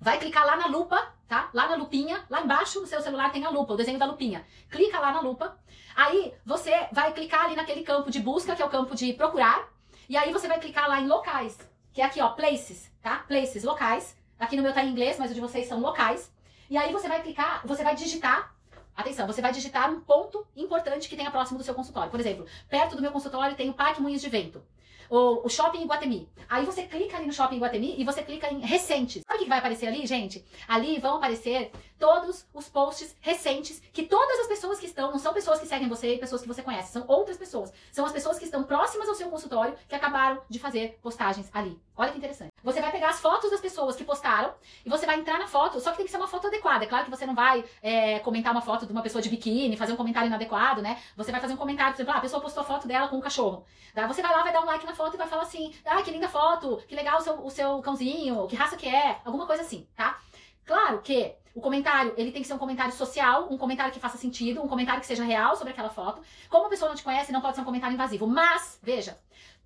Vai 0.04 0.18
clicar 0.18 0.44
lá 0.44 0.54
na 0.56 0.66
lupa, 0.66 1.14
tá? 1.26 1.48
Lá 1.54 1.66
na 1.66 1.76
lupinha, 1.76 2.24
lá 2.28 2.42
embaixo 2.42 2.78
no 2.78 2.86
seu 2.86 3.00
celular 3.00 3.32
tem 3.32 3.44
a 3.44 3.48
lupa, 3.48 3.72
o 3.72 3.76
desenho 3.76 3.98
da 3.98 4.04
lupinha. 4.04 4.46
Clica 4.70 5.00
lá 5.00 5.10
na 5.10 5.20
lupa. 5.20 5.58
Aí 5.96 6.34
você 6.44 6.88
vai 6.92 7.12
clicar 7.14 7.46
ali 7.46 7.56
naquele 7.56 7.82
campo 7.82 8.10
de 8.10 8.20
busca, 8.20 8.54
que 8.54 8.60
é 8.60 8.64
o 8.66 8.68
campo 8.68 8.94
de 8.94 9.14
procurar. 9.14 9.66
E 10.06 10.16
aí 10.16 10.30
você 10.30 10.46
vai 10.46 10.60
clicar 10.60 10.86
lá 10.88 11.00
em 11.00 11.08
locais, 11.08 11.58
que 11.90 12.02
é 12.02 12.04
aqui, 12.04 12.20
ó, 12.20 12.28
places 12.28 12.92
tá? 13.04 13.18
Places, 13.28 13.62
locais. 13.62 14.16
Aqui 14.38 14.56
no 14.56 14.62
meu 14.62 14.72
tá 14.72 14.82
em 14.82 14.90
inglês, 14.90 15.18
mas 15.18 15.30
o 15.30 15.34
de 15.34 15.40
vocês 15.40 15.68
são 15.68 15.78
locais. 15.78 16.32
E 16.70 16.76
aí 16.76 16.90
você 16.90 17.06
vai 17.06 17.22
clicar, 17.22 17.60
você 17.64 17.84
vai 17.84 17.94
digitar 17.94 18.53
Atenção, 18.96 19.26
você 19.26 19.42
vai 19.42 19.52
digitar 19.52 19.90
um 19.90 20.00
ponto 20.00 20.46
importante 20.56 21.08
que 21.08 21.16
tenha 21.16 21.30
próximo 21.30 21.58
do 21.58 21.64
seu 21.64 21.74
consultório. 21.74 22.10
Por 22.10 22.20
exemplo, 22.20 22.46
perto 22.68 22.94
do 22.94 23.02
meu 23.02 23.10
consultório 23.10 23.56
tem 23.56 23.68
o 23.68 23.74
Parque 23.74 24.00
Moinhos 24.00 24.22
de 24.22 24.28
Vento. 24.28 24.62
Ou 25.10 25.44
o 25.44 25.48
Shopping 25.48 25.82
Iguatemi. 25.82 26.28
Aí 26.48 26.64
você 26.64 26.84
clica 26.84 27.16
ali 27.16 27.26
no 27.26 27.32
Shopping 27.32 27.56
Iguatemi 27.56 27.94
e 27.98 28.04
você 28.04 28.22
clica 28.22 28.52
em 28.52 28.60
recentes. 28.60 29.22
Sabe 29.26 29.40
o 29.40 29.42
que 29.42 29.48
vai 29.48 29.58
aparecer 29.58 29.86
ali, 29.86 30.06
gente? 30.06 30.44
Ali 30.66 30.98
vão 30.98 31.16
aparecer 31.16 31.72
todos 32.04 32.46
os 32.52 32.68
posts 32.68 33.16
recentes 33.18 33.80
que 33.90 34.02
todas 34.02 34.40
as 34.40 34.46
pessoas 34.46 34.78
que 34.78 34.84
estão, 34.84 35.10
não 35.10 35.18
são 35.18 35.32
pessoas 35.32 35.58
que 35.58 35.66
seguem 35.66 35.88
você 35.88 36.14
e 36.14 36.18
pessoas 36.18 36.42
que 36.42 36.48
você 36.48 36.62
conhece, 36.62 36.92
são 36.92 37.02
outras 37.08 37.38
pessoas. 37.38 37.72
São 37.90 38.04
as 38.04 38.12
pessoas 38.12 38.38
que 38.38 38.44
estão 38.44 38.62
próximas 38.62 39.08
ao 39.08 39.14
seu 39.14 39.30
consultório 39.30 39.74
que 39.88 39.94
acabaram 39.94 40.42
de 40.46 40.58
fazer 40.58 40.98
postagens 41.00 41.48
ali. 41.54 41.80
Olha 41.96 42.12
que 42.12 42.18
interessante. 42.18 42.50
Você 42.62 42.78
vai 42.82 42.92
pegar 42.92 43.08
as 43.08 43.20
fotos 43.20 43.50
das 43.50 43.60
pessoas 43.60 43.96
que 43.96 44.04
postaram 44.04 44.52
e 44.84 44.90
você 44.90 45.06
vai 45.06 45.18
entrar 45.18 45.38
na 45.38 45.46
foto, 45.46 45.80
só 45.80 45.92
que 45.92 45.96
tem 45.96 46.04
que 46.04 46.12
ser 46.12 46.18
uma 46.18 46.28
foto 46.28 46.48
adequada. 46.48 46.84
É 46.84 46.86
claro 46.86 47.06
que 47.06 47.10
você 47.10 47.24
não 47.24 47.34
vai 47.34 47.64
é, 47.80 48.18
comentar 48.18 48.52
uma 48.52 48.60
foto 48.60 48.84
de 48.84 48.92
uma 48.92 49.00
pessoa 49.00 49.22
de 49.22 49.30
biquíni, 49.30 49.74
fazer 49.74 49.94
um 49.94 49.96
comentário 49.96 50.26
inadequado, 50.26 50.82
né? 50.82 51.00
Você 51.16 51.32
vai 51.32 51.40
fazer 51.40 51.54
um 51.54 51.56
comentário, 51.56 51.94
por 51.94 52.02
exemplo, 52.02 52.14
ah, 52.14 52.18
a 52.18 52.20
pessoa 52.20 52.42
postou 52.42 52.62
a 52.62 52.66
foto 52.66 52.86
dela 52.86 53.08
com 53.08 53.16
um 53.16 53.20
cachorro. 53.20 53.64
Daí 53.94 54.06
você 54.06 54.20
vai 54.20 54.30
lá, 54.30 54.42
vai 54.42 54.52
dar 54.52 54.60
um 54.60 54.66
like 54.66 54.84
na 54.84 54.94
foto 54.94 55.14
e 55.14 55.16
vai 55.16 55.26
falar 55.26 55.44
assim, 55.44 55.72
ah, 55.86 56.02
que 56.02 56.10
linda 56.10 56.28
foto, 56.28 56.82
que 56.86 56.94
legal 56.94 57.18
o 57.18 57.22
seu, 57.22 57.46
o 57.46 57.50
seu 57.50 57.80
cãozinho, 57.80 58.46
que 58.46 58.56
raça 58.56 58.76
que 58.76 58.88
é, 58.88 59.20
alguma 59.24 59.46
coisa 59.46 59.62
assim, 59.62 59.88
tá? 59.96 60.20
Claro 60.64 61.00
que 61.02 61.34
o 61.54 61.60
comentário, 61.60 62.12
ele 62.16 62.32
tem 62.32 62.42
que 62.42 62.48
ser 62.48 62.54
um 62.54 62.58
comentário 62.58 62.92
social, 62.92 63.46
um 63.50 63.56
comentário 63.56 63.92
que 63.92 64.00
faça 64.00 64.18
sentido, 64.18 64.60
um 64.60 64.66
comentário 64.66 65.00
que 65.00 65.06
seja 65.06 65.22
real 65.22 65.54
sobre 65.54 65.72
aquela 65.72 65.90
foto. 65.90 66.20
Como 66.48 66.66
a 66.66 66.68
pessoa 66.68 66.88
não 66.88 66.96
te 66.96 67.04
conhece, 67.04 67.30
não 67.30 67.40
pode 67.40 67.54
ser 67.54 67.62
um 67.62 67.64
comentário 67.64 67.94
invasivo. 67.94 68.26
Mas, 68.26 68.78
veja, 68.82 69.16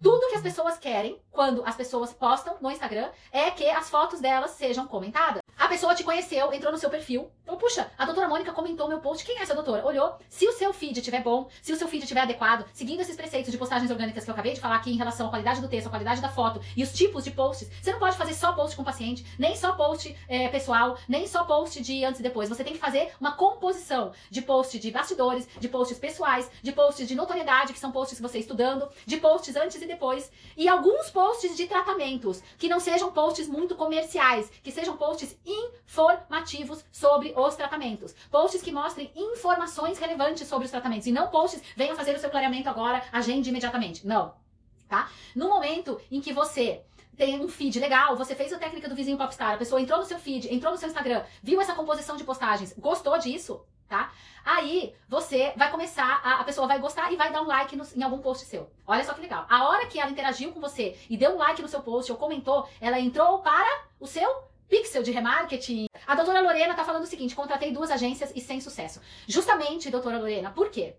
tudo 0.02 0.28
que 0.28 0.36
as 0.36 0.42
pessoas 0.42 0.78
querem, 0.78 1.20
quando 1.32 1.62
as 1.64 1.76
pessoas 1.76 2.12
postam 2.12 2.56
no 2.60 2.70
Instagram, 2.70 3.08
é 3.32 3.50
que 3.50 3.68
as 3.68 3.90
fotos 3.90 4.20
delas 4.20 4.52
sejam 4.52 4.86
comentadas. 4.86 5.42
A 5.56 5.66
pessoa 5.66 5.94
te 5.94 6.04
conheceu, 6.04 6.52
entrou 6.52 6.70
no 6.70 6.78
seu 6.78 6.88
perfil, 6.88 7.30
falou, 7.44 7.60
puxa, 7.60 7.90
a 7.98 8.04
doutora 8.04 8.28
Mônica 8.28 8.52
comentou 8.52 8.88
meu 8.88 9.00
post, 9.00 9.24
quem 9.24 9.36
é 9.38 9.42
essa 9.42 9.54
doutora? 9.54 9.84
Olhou, 9.84 10.16
se 10.28 10.46
o 10.46 10.52
seu 10.52 10.72
feed 10.72 10.98
estiver 10.98 11.20
bom, 11.20 11.48
se 11.60 11.72
o 11.72 11.76
seu 11.76 11.88
feed 11.88 12.04
estiver 12.04 12.20
adequado, 12.20 12.64
seguindo 12.72 13.00
esses 13.00 13.16
preceitos 13.16 13.50
de 13.50 13.58
postagens 13.58 13.90
orgânicas 13.90 14.22
que 14.22 14.30
eu 14.30 14.34
acabei 14.34 14.52
de 14.52 14.60
falar 14.60 14.76
aqui 14.76 14.92
em 14.92 14.96
relação 14.96 15.26
à 15.26 15.30
qualidade 15.30 15.60
do 15.60 15.68
texto, 15.68 15.88
à 15.88 15.90
qualidade 15.90 16.20
da 16.20 16.28
foto 16.28 16.60
e 16.76 16.82
os 16.82 16.92
tipos 16.92 17.24
de 17.24 17.32
posts, 17.32 17.68
você 17.82 17.92
não 17.92 17.98
pode 17.98 18.16
fazer 18.16 18.34
só 18.34 18.52
post 18.52 18.76
com 18.76 18.84
paciente, 18.84 19.26
nem 19.36 19.56
só 19.56 19.72
post 19.72 20.16
é, 20.28 20.48
pessoal, 20.48 20.96
nem 21.08 21.26
só 21.26 21.42
post 21.42 21.82
de 21.82 22.04
antes 22.04 22.20
e 22.20 22.22
depois. 22.22 22.48
Você 22.48 22.62
tem 22.62 22.72
que 22.72 22.78
fazer 22.78 23.12
uma 23.20 23.32
composição 23.32 24.12
de 24.30 24.40
post 24.40 24.78
de 24.78 24.92
bastidores, 24.92 25.48
de 25.58 25.68
posts 25.68 25.98
pessoais, 25.98 26.48
de 26.62 26.70
posts 26.70 27.06
de 27.06 27.16
notoriedade, 27.16 27.72
que 27.72 27.80
são 27.80 27.90
posts 27.90 28.16
que 28.16 28.22
você 28.22 28.38
estudando, 28.38 28.88
de 29.04 29.16
posts 29.16 29.56
antes 29.56 29.82
e 29.82 29.87
depois, 29.88 30.30
e 30.56 30.68
alguns 30.68 31.10
posts 31.10 31.56
de 31.56 31.66
tratamentos, 31.66 32.42
que 32.56 32.68
não 32.68 32.78
sejam 32.78 33.10
posts 33.10 33.48
muito 33.48 33.74
comerciais, 33.74 34.50
que 34.62 34.70
sejam 34.70 34.96
posts 34.96 35.36
informativos 35.44 36.84
sobre 36.92 37.34
os 37.36 37.56
tratamentos. 37.56 38.14
Posts 38.30 38.62
que 38.62 38.70
mostrem 38.70 39.10
informações 39.16 39.98
relevantes 39.98 40.46
sobre 40.46 40.66
os 40.66 40.70
tratamentos, 40.70 41.06
e 41.06 41.12
não 41.12 41.28
posts, 41.28 41.62
venham 41.76 41.96
fazer 41.96 42.14
o 42.14 42.18
seu 42.20 42.30
clareamento 42.30 42.68
agora, 42.68 43.02
agende 43.10 43.48
imediatamente. 43.48 44.06
Não. 44.06 44.34
Tá? 44.88 45.10
No 45.34 45.48
momento 45.48 46.00
em 46.10 46.20
que 46.20 46.32
você 46.32 46.82
tem 47.16 47.40
um 47.40 47.48
feed 47.48 47.80
legal, 47.80 48.16
você 48.16 48.34
fez 48.34 48.52
a 48.52 48.58
técnica 48.58 48.88
do 48.88 48.94
vizinho 48.94 49.18
popstar, 49.18 49.54
a 49.54 49.58
pessoa 49.58 49.80
entrou 49.80 49.98
no 49.98 50.04
seu 50.04 50.18
feed, 50.18 50.54
entrou 50.54 50.72
no 50.72 50.78
seu 50.78 50.88
Instagram, 50.88 51.24
viu 51.42 51.60
essa 51.60 51.74
composição 51.74 52.16
de 52.16 52.22
postagens, 52.22 52.74
gostou 52.78 53.18
disso? 53.18 53.60
Tá? 53.88 54.12
Aí 54.44 54.94
você 55.08 55.52
vai 55.56 55.70
começar, 55.70 56.20
a, 56.22 56.40
a 56.40 56.44
pessoa 56.44 56.66
vai 56.66 56.78
gostar 56.78 57.12
e 57.12 57.16
vai 57.16 57.32
dar 57.32 57.42
um 57.42 57.46
like 57.46 57.74
no, 57.76 57.86
em 57.96 58.02
algum 58.02 58.18
post 58.18 58.44
seu. 58.46 58.70
Olha 58.86 59.04
só 59.04 59.14
que 59.14 59.20
legal. 59.20 59.46
A 59.48 59.68
hora 59.68 59.86
que 59.86 59.98
ela 59.98 60.10
interagiu 60.10 60.52
com 60.52 60.60
você 60.60 60.96
e 61.08 61.16
deu 61.16 61.32
um 61.32 61.38
like 61.38 61.60
no 61.62 61.68
seu 61.68 61.80
post 61.80 62.10
ou 62.12 62.18
comentou, 62.18 62.68
ela 62.80 63.00
entrou 63.00 63.38
para 63.40 63.84
o 63.98 64.06
seu 64.06 64.48
pixel 64.68 65.02
de 65.02 65.10
remarketing. 65.10 65.86
A 66.06 66.14
doutora 66.14 66.40
Lorena 66.40 66.74
tá 66.74 66.84
falando 66.84 67.04
o 67.04 67.06
seguinte: 67.06 67.34
contratei 67.34 67.72
duas 67.72 67.90
agências 67.90 68.32
e 68.34 68.40
sem 68.40 68.60
sucesso. 68.60 69.00
Justamente, 69.26 69.90
doutora 69.90 70.18
Lorena, 70.18 70.50
por 70.50 70.70
quê? 70.70 70.94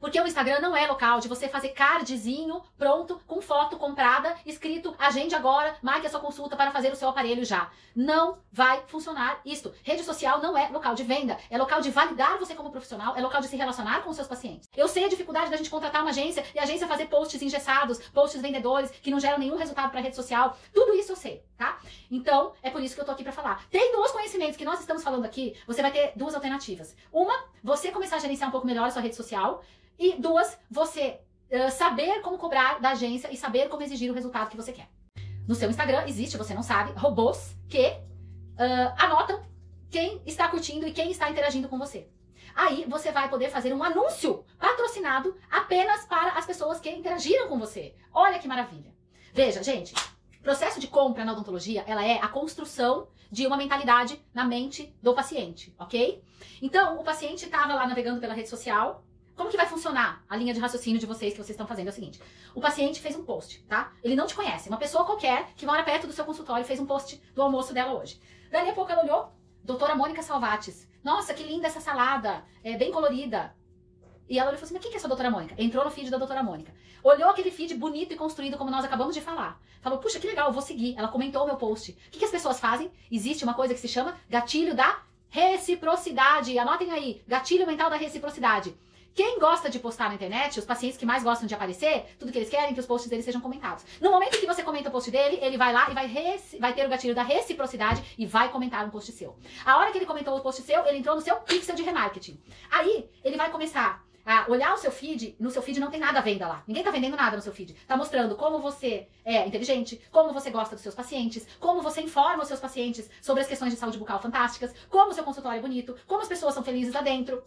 Porque 0.00 0.18
o 0.18 0.26
Instagram 0.26 0.60
não 0.60 0.74
é 0.74 0.86
local 0.86 1.20
de 1.20 1.28
você 1.28 1.48
fazer 1.48 1.68
cardzinho 1.68 2.62
pronto, 2.78 3.20
com 3.26 3.40
foto 3.42 3.76
comprada, 3.76 4.34
escrito 4.46 4.94
agende 4.98 5.34
agora, 5.34 5.76
marque 5.82 6.06
a 6.06 6.10
sua 6.10 6.20
consulta 6.20 6.56
para 6.56 6.70
fazer 6.70 6.90
o 6.90 6.96
seu 6.96 7.08
aparelho 7.08 7.44
já. 7.44 7.70
Não 7.94 8.38
vai 8.50 8.82
funcionar 8.86 9.40
isto. 9.44 9.72
Rede 9.82 10.02
social 10.02 10.40
não 10.40 10.56
é 10.56 10.68
local 10.68 10.94
de 10.94 11.02
venda, 11.02 11.36
é 11.50 11.58
local 11.58 11.80
de 11.80 11.90
validar 11.90 12.38
você 12.38 12.54
como 12.54 12.70
profissional, 12.70 13.14
é 13.14 13.20
local 13.20 13.40
de 13.40 13.48
se 13.48 13.56
relacionar 13.56 14.02
com 14.02 14.10
os 14.10 14.16
seus 14.16 14.26
pacientes. 14.26 14.68
Eu 14.74 14.88
sei 14.88 15.04
a 15.04 15.08
dificuldade 15.08 15.50
da 15.50 15.56
gente 15.56 15.68
contratar 15.68 16.00
uma 16.00 16.10
agência 16.10 16.44
e 16.54 16.58
a 16.58 16.62
agência 16.62 16.86
fazer 16.86 17.06
posts 17.06 17.42
engessados, 17.42 17.98
posts 18.08 18.40
vendedores 18.40 18.90
que 18.90 19.10
não 19.10 19.20
geram 19.20 19.38
nenhum 19.38 19.56
resultado 19.56 19.90
para 19.90 20.00
rede 20.00 20.16
social. 20.16 20.56
Tudo 20.72 20.94
isso 20.94 21.12
eu 21.12 21.16
sei, 21.16 21.44
tá? 21.58 21.78
Então, 22.10 22.52
é 22.62 22.70
por 22.70 22.82
isso 22.82 22.94
que 22.94 23.00
eu 23.00 23.04
tô 23.04 23.12
aqui 23.12 23.22
para 23.22 23.32
falar. 23.32 23.64
Tendo 23.70 24.00
os 24.00 24.10
conhecimentos 24.12 24.56
que 24.56 24.64
nós 24.64 24.80
estamos 24.80 25.02
falando 25.02 25.24
aqui, 25.24 25.54
você 25.66 25.82
vai 25.82 25.90
ter 25.90 26.12
duas 26.16 26.34
alternativas. 26.34 26.96
Uma, 27.12 27.44
você 27.62 27.90
começar 27.90 28.16
a 28.16 28.18
gerenciar 28.18 28.48
um 28.48 28.52
pouco 28.52 28.66
melhor 28.66 28.86
a 28.86 28.90
sua 28.90 29.02
rede 29.02 29.16
social, 29.16 29.62
e 30.00 30.16
duas, 30.18 30.58
você 30.70 31.20
uh, 31.52 31.70
saber 31.70 32.22
como 32.22 32.38
cobrar 32.38 32.80
da 32.80 32.92
agência 32.92 33.30
e 33.30 33.36
saber 33.36 33.68
como 33.68 33.82
exigir 33.82 34.10
o 34.10 34.14
resultado 34.14 34.48
que 34.48 34.56
você 34.56 34.72
quer. 34.72 34.88
No 35.46 35.54
seu 35.54 35.68
Instagram 35.68 36.04
existe, 36.06 36.38
você 36.38 36.54
não 36.54 36.62
sabe, 36.62 36.98
robôs 36.98 37.54
que 37.68 37.86
uh, 37.86 38.94
anotam 38.96 39.44
quem 39.90 40.22
está 40.24 40.48
curtindo 40.48 40.86
e 40.86 40.92
quem 40.92 41.10
está 41.10 41.28
interagindo 41.30 41.68
com 41.68 41.78
você. 41.78 42.08
Aí 42.54 42.86
você 42.88 43.12
vai 43.12 43.28
poder 43.28 43.50
fazer 43.50 43.74
um 43.74 43.82
anúncio 43.82 44.42
patrocinado 44.58 45.36
apenas 45.50 46.06
para 46.06 46.32
as 46.32 46.46
pessoas 46.46 46.80
que 46.80 46.90
interagiram 46.90 47.48
com 47.48 47.58
você. 47.58 47.94
Olha 48.12 48.38
que 48.38 48.48
maravilha. 48.48 48.94
Veja, 49.34 49.62
gente, 49.62 49.94
processo 50.42 50.80
de 50.80 50.88
compra 50.88 51.26
na 51.26 51.32
odontologia, 51.32 51.84
ela 51.86 52.04
é 52.04 52.18
a 52.20 52.28
construção 52.28 53.08
de 53.30 53.46
uma 53.46 53.56
mentalidade 53.56 54.20
na 54.32 54.44
mente 54.44 54.96
do 55.02 55.14
paciente, 55.14 55.74
ok? 55.78 56.24
Então, 56.62 56.98
o 56.98 57.04
paciente 57.04 57.44
estava 57.44 57.74
lá 57.74 57.86
navegando 57.86 58.20
pela 58.20 58.34
rede 58.34 58.48
social, 58.48 59.04
como 59.40 59.50
que 59.50 59.56
vai 59.56 59.64
funcionar 59.64 60.22
a 60.28 60.36
linha 60.36 60.52
de 60.52 60.60
raciocínio 60.60 61.00
de 61.00 61.06
vocês 61.06 61.32
que 61.32 61.38
vocês 61.38 61.48
estão 61.50 61.66
fazendo? 61.66 61.86
É 61.86 61.90
o 61.90 61.94
seguinte: 61.94 62.20
o 62.54 62.60
paciente 62.60 63.00
fez 63.00 63.16
um 63.16 63.24
post, 63.24 63.64
tá? 63.66 63.90
Ele 64.04 64.14
não 64.14 64.26
te 64.26 64.34
conhece, 64.34 64.68
uma 64.68 64.76
pessoa 64.76 65.02
qualquer 65.02 65.54
que 65.56 65.64
mora 65.64 65.82
perto 65.82 66.06
do 66.06 66.12
seu 66.12 66.26
consultório 66.26 66.62
fez 66.62 66.78
um 66.78 66.84
post 66.84 67.18
do 67.34 67.40
almoço 67.40 67.72
dela 67.72 67.94
hoje. 67.94 68.20
Dali 68.50 68.68
a 68.68 68.74
pouco 68.74 68.92
ela 68.92 69.02
olhou, 69.02 69.32
doutora 69.64 69.94
Mônica 69.94 70.22
Salvates. 70.22 70.86
Nossa, 71.02 71.32
que 71.32 71.42
linda 71.42 71.68
essa 71.68 71.80
salada, 71.80 72.44
é 72.62 72.76
bem 72.76 72.92
colorida. 72.92 73.56
E 74.28 74.38
ela 74.38 74.50
olhou 74.50 74.56
e 74.56 74.60
falou 74.60 74.64
assim: 74.66 74.74
Mas 74.74 74.82
quem 74.82 74.90
que 74.90 74.98
é 74.98 74.98
essa 74.98 75.08
doutora 75.08 75.30
Mônica? 75.30 75.54
Entrou 75.56 75.86
no 75.86 75.90
feed 75.90 76.10
da 76.10 76.18
doutora 76.18 76.42
Mônica. 76.42 76.74
Olhou 77.02 77.30
aquele 77.30 77.50
feed 77.50 77.74
bonito 77.76 78.12
e 78.12 78.16
construído, 78.16 78.58
como 78.58 78.70
nós 78.70 78.84
acabamos 78.84 79.14
de 79.14 79.22
falar. 79.22 79.58
Falou: 79.80 80.00
Puxa, 80.00 80.20
que 80.20 80.26
legal, 80.26 80.52
vou 80.52 80.60
seguir. 80.60 80.94
Ela 80.98 81.08
comentou 81.08 81.44
o 81.44 81.46
meu 81.46 81.56
post. 81.56 81.92
O 81.92 82.10
que, 82.10 82.18
que 82.18 82.26
as 82.26 82.30
pessoas 82.30 82.60
fazem? 82.60 82.92
Existe 83.10 83.42
uma 83.42 83.54
coisa 83.54 83.72
que 83.72 83.80
se 83.80 83.88
chama 83.88 84.20
gatilho 84.28 84.74
da 84.74 85.02
reciprocidade. 85.30 86.58
Anotem 86.58 86.92
aí: 86.92 87.22
gatilho 87.26 87.66
mental 87.66 87.88
da 87.88 87.96
reciprocidade. 87.96 88.76
Quem 89.14 89.38
gosta 89.38 89.68
de 89.68 89.78
postar 89.78 90.08
na 90.08 90.14
internet, 90.14 90.58
os 90.58 90.64
pacientes 90.64 90.96
que 90.96 91.04
mais 91.04 91.22
gostam 91.22 91.46
de 91.46 91.54
aparecer, 91.54 92.14
tudo 92.18 92.30
que 92.30 92.38
eles 92.38 92.48
querem 92.48 92.70
é 92.70 92.72
que 92.72 92.80
os 92.80 92.86
posts 92.86 93.10
deles 93.10 93.24
sejam 93.24 93.40
comentados. 93.40 93.84
No 94.00 94.10
momento 94.10 94.38
que 94.38 94.46
você 94.46 94.62
comenta 94.62 94.88
o 94.88 94.92
post 94.92 95.10
dele, 95.10 95.38
ele 95.42 95.56
vai 95.56 95.72
lá 95.72 95.90
e 95.90 95.94
vai, 95.94 96.08
vai 96.58 96.72
ter 96.72 96.86
o 96.86 96.88
gatilho 96.88 97.14
da 97.14 97.22
reciprocidade 97.22 98.02
e 98.16 98.24
vai 98.24 98.50
comentar 98.50 98.84
um 98.84 98.90
post 98.90 99.10
seu. 99.12 99.36
A 99.64 99.78
hora 99.78 99.90
que 99.90 99.98
ele 99.98 100.06
comentou 100.06 100.36
o 100.36 100.40
post 100.40 100.62
seu, 100.62 100.86
ele 100.86 100.98
entrou 100.98 101.16
no 101.16 101.20
seu 101.20 101.36
pixel 101.36 101.74
de 101.74 101.82
remarketing. 101.82 102.40
Aí, 102.70 103.10
ele 103.24 103.36
vai 103.36 103.50
começar 103.50 104.04
a 104.24 104.48
olhar 104.48 104.72
o 104.74 104.76
seu 104.76 104.92
feed, 104.92 105.34
no 105.40 105.50
seu 105.50 105.62
feed 105.62 105.80
não 105.80 105.90
tem 105.90 105.98
nada 105.98 106.18
à 106.20 106.22
venda 106.22 106.46
lá. 106.46 106.62
Ninguém 106.66 106.84
tá 106.84 106.90
vendendo 106.90 107.16
nada 107.16 107.36
no 107.36 107.42
seu 107.42 107.52
feed. 107.52 107.74
Tá 107.86 107.96
mostrando 107.96 108.36
como 108.36 108.60
você 108.60 109.08
é 109.24 109.46
inteligente, 109.46 110.00
como 110.12 110.32
você 110.32 110.50
gosta 110.50 110.76
dos 110.76 110.82
seus 110.82 110.94
pacientes, 110.94 111.46
como 111.58 111.82
você 111.82 112.00
informa 112.00 112.42
os 112.42 112.48
seus 112.48 112.60
pacientes 112.60 113.10
sobre 113.20 113.42
as 113.42 113.48
questões 113.48 113.72
de 113.72 113.78
saúde 113.78 113.98
bucal 113.98 114.20
fantásticas, 114.20 114.72
como 114.88 115.10
o 115.10 115.14
seu 115.14 115.24
consultório 115.24 115.58
é 115.58 115.62
bonito, 115.62 115.96
como 116.06 116.22
as 116.22 116.28
pessoas 116.28 116.54
são 116.54 116.62
felizes 116.62 116.94
lá 116.94 117.00
dentro. 117.00 117.42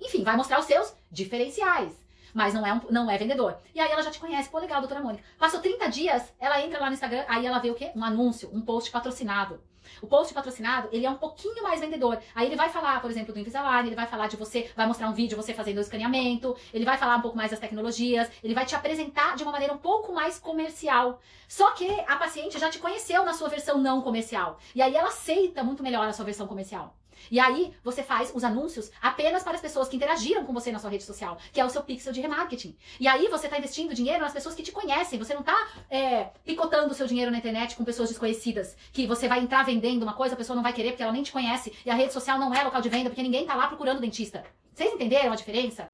Enfim, 0.00 0.22
vai 0.22 0.36
mostrar 0.36 0.58
os 0.58 0.66
seus 0.66 0.94
diferenciais. 1.10 1.92
Mas 2.34 2.52
não 2.52 2.66
é, 2.66 2.72
um, 2.72 2.80
não 2.90 3.10
é 3.10 3.16
vendedor. 3.16 3.56
E 3.74 3.80
aí 3.80 3.90
ela 3.90 4.02
já 4.02 4.10
te 4.10 4.20
conhece, 4.20 4.50
pô, 4.50 4.58
legal, 4.58 4.80
doutora 4.80 5.00
Mônica. 5.00 5.24
Passou 5.38 5.60
30 5.60 5.88
dias, 5.88 6.22
ela 6.38 6.60
entra 6.60 6.78
lá 6.78 6.88
no 6.88 6.92
Instagram, 6.92 7.24
aí 7.28 7.46
ela 7.46 7.58
vê 7.58 7.70
o 7.70 7.74
quê? 7.74 7.90
Um 7.94 8.04
anúncio, 8.04 8.50
um 8.52 8.60
post 8.60 8.90
patrocinado. 8.90 9.58
O 10.02 10.06
post 10.06 10.34
patrocinado, 10.34 10.88
ele 10.92 11.06
é 11.06 11.10
um 11.10 11.16
pouquinho 11.16 11.62
mais 11.62 11.80
vendedor. 11.80 12.18
Aí 12.34 12.46
ele 12.46 12.56
vai 12.56 12.68
falar, 12.68 13.00
por 13.00 13.10
exemplo, 13.10 13.32
do 13.32 13.40
Invisalign, 13.40 13.88
ele 13.88 13.96
vai 13.96 14.06
falar 14.06 14.26
de 14.26 14.36
você, 14.36 14.70
vai 14.76 14.86
mostrar 14.86 15.08
um 15.08 15.14
vídeo 15.14 15.36
você 15.36 15.54
fazendo 15.54 15.78
o 15.78 15.80
escaneamento, 15.80 16.56
ele 16.72 16.84
vai 16.84 16.98
falar 16.98 17.16
um 17.16 17.22
pouco 17.22 17.36
mais 17.36 17.50
das 17.50 17.60
tecnologias, 17.60 18.30
ele 18.42 18.54
vai 18.54 18.66
te 18.66 18.74
apresentar 18.74 19.36
de 19.36 19.42
uma 19.42 19.52
maneira 19.52 19.72
um 19.72 19.78
pouco 19.78 20.12
mais 20.12 20.38
comercial. 20.38 21.20
Só 21.48 21.70
que 21.70 21.88
a 22.06 22.16
paciente 22.16 22.58
já 22.58 22.68
te 22.68 22.78
conheceu 22.78 23.24
na 23.24 23.32
sua 23.32 23.48
versão 23.48 23.78
não 23.78 24.02
comercial. 24.02 24.58
E 24.74 24.82
aí 24.82 24.94
ela 24.94 25.08
aceita 25.08 25.62
muito 25.62 25.82
melhor 25.82 26.06
a 26.06 26.12
sua 26.12 26.24
versão 26.24 26.46
comercial. 26.46 26.94
E 27.30 27.40
aí 27.40 27.72
você 27.82 28.02
faz 28.02 28.32
os 28.34 28.44
anúncios 28.44 28.90
apenas 29.00 29.42
para 29.42 29.54
as 29.54 29.60
pessoas 29.60 29.88
que 29.88 29.96
interagiram 29.96 30.44
com 30.44 30.52
você 30.52 30.70
na 30.72 30.78
sua 30.78 30.90
rede 30.90 31.04
social, 31.04 31.38
que 31.52 31.60
é 31.60 31.64
o 31.64 31.70
seu 31.70 31.82
pixel 31.82 32.12
de 32.12 32.20
remarketing. 32.20 32.76
E 33.00 33.08
aí 33.08 33.28
você 33.28 33.46
está 33.46 33.58
investindo 33.58 33.94
dinheiro 33.94 34.20
nas 34.20 34.32
pessoas 34.32 34.54
que 34.54 34.62
te 34.62 34.72
conhecem. 34.72 35.18
Você 35.18 35.34
não 35.34 35.40
está 35.40 35.56
é, 35.90 36.30
picotando 36.44 36.92
o 36.92 36.94
seu 36.94 37.06
dinheiro 37.06 37.30
na 37.30 37.38
internet 37.38 37.76
com 37.76 37.84
pessoas 37.84 38.08
desconhecidas, 38.08 38.76
que 38.92 39.06
você 39.06 39.28
vai 39.28 39.40
entrar 39.40 39.64
vendendo 39.64 40.02
uma 40.02 40.14
coisa, 40.14 40.34
a 40.34 40.38
pessoa 40.38 40.56
não 40.56 40.62
vai 40.62 40.72
querer 40.72 40.90
porque 40.90 41.02
ela 41.02 41.12
nem 41.12 41.22
te 41.22 41.32
conhece. 41.32 41.72
E 41.84 41.90
a 41.90 41.94
rede 41.94 42.12
social 42.12 42.38
não 42.38 42.54
é 42.54 42.62
local 42.62 42.80
de 42.80 42.88
venda 42.88 43.10
porque 43.10 43.22
ninguém 43.22 43.42
está 43.42 43.54
lá 43.54 43.66
procurando 43.68 44.00
dentista. 44.00 44.44
Vocês 44.74 44.92
entenderam 44.92 45.32
a 45.32 45.36
diferença? 45.36 45.88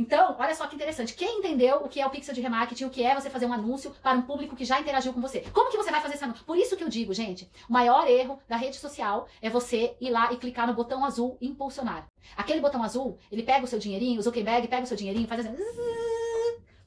Então, 0.00 0.34
olha 0.38 0.54
só 0.54 0.66
que 0.66 0.74
interessante. 0.74 1.12
Quem 1.12 1.40
entendeu 1.40 1.76
o 1.76 1.88
que 1.88 2.00
é 2.00 2.06
o 2.06 2.08
pixel 2.08 2.34
de 2.34 2.40
remarketing, 2.40 2.86
o 2.86 2.90
que 2.90 3.04
é 3.04 3.14
você 3.14 3.28
fazer 3.28 3.44
um 3.44 3.52
anúncio 3.52 3.94
para 4.02 4.16
um 4.16 4.22
público 4.22 4.56
que 4.56 4.64
já 4.64 4.80
interagiu 4.80 5.12
com 5.12 5.20
você? 5.20 5.40
Como 5.52 5.70
que 5.70 5.76
você 5.76 5.90
vai 5.90 6.00
fazer 6.00 6.14
esse 6.14 6.24
anúncio? 6.24 6.42
Por 6.46 6.56
isso 6.56 6.74
que 6.74 6.82
eu 6.82 6.88
digo, 6.88 7.12
gente, 7.12 7.50
o 7.68 7.72
maior 7.74 8.08
erro 8.08 8.40
da 8.48 8.56
rede 8.56 8.76
social 8.76 9.28
é 9.42 9.50
você 9.50 9.94
ir 10.00 10.08
lá 10.08 10.32
e 10.32 10.38
clicar 10.38 10.66
no 10.66 10.72
botão 10.72 11.04
azul 11.04 11.36
impulsionar. 11.38 12.06
Aquele 12.34 12.62
botão 12.62 12.82
azul, 12.82 13.18
ele 13.30 13.42
pega 13.42 13.62
o 13.62 13.68
seu 13.68 13.78
dinheirinho, 13.78 14.18
o 14.18 14.22
Zuckerberg 14.22 14.68
pega 14.68 14.84
o 14.84 14.86
seu 14.86 14.96
dinheirinho, 14.96 15.28
faz 15.28 15.44
assim, 15.44 15.62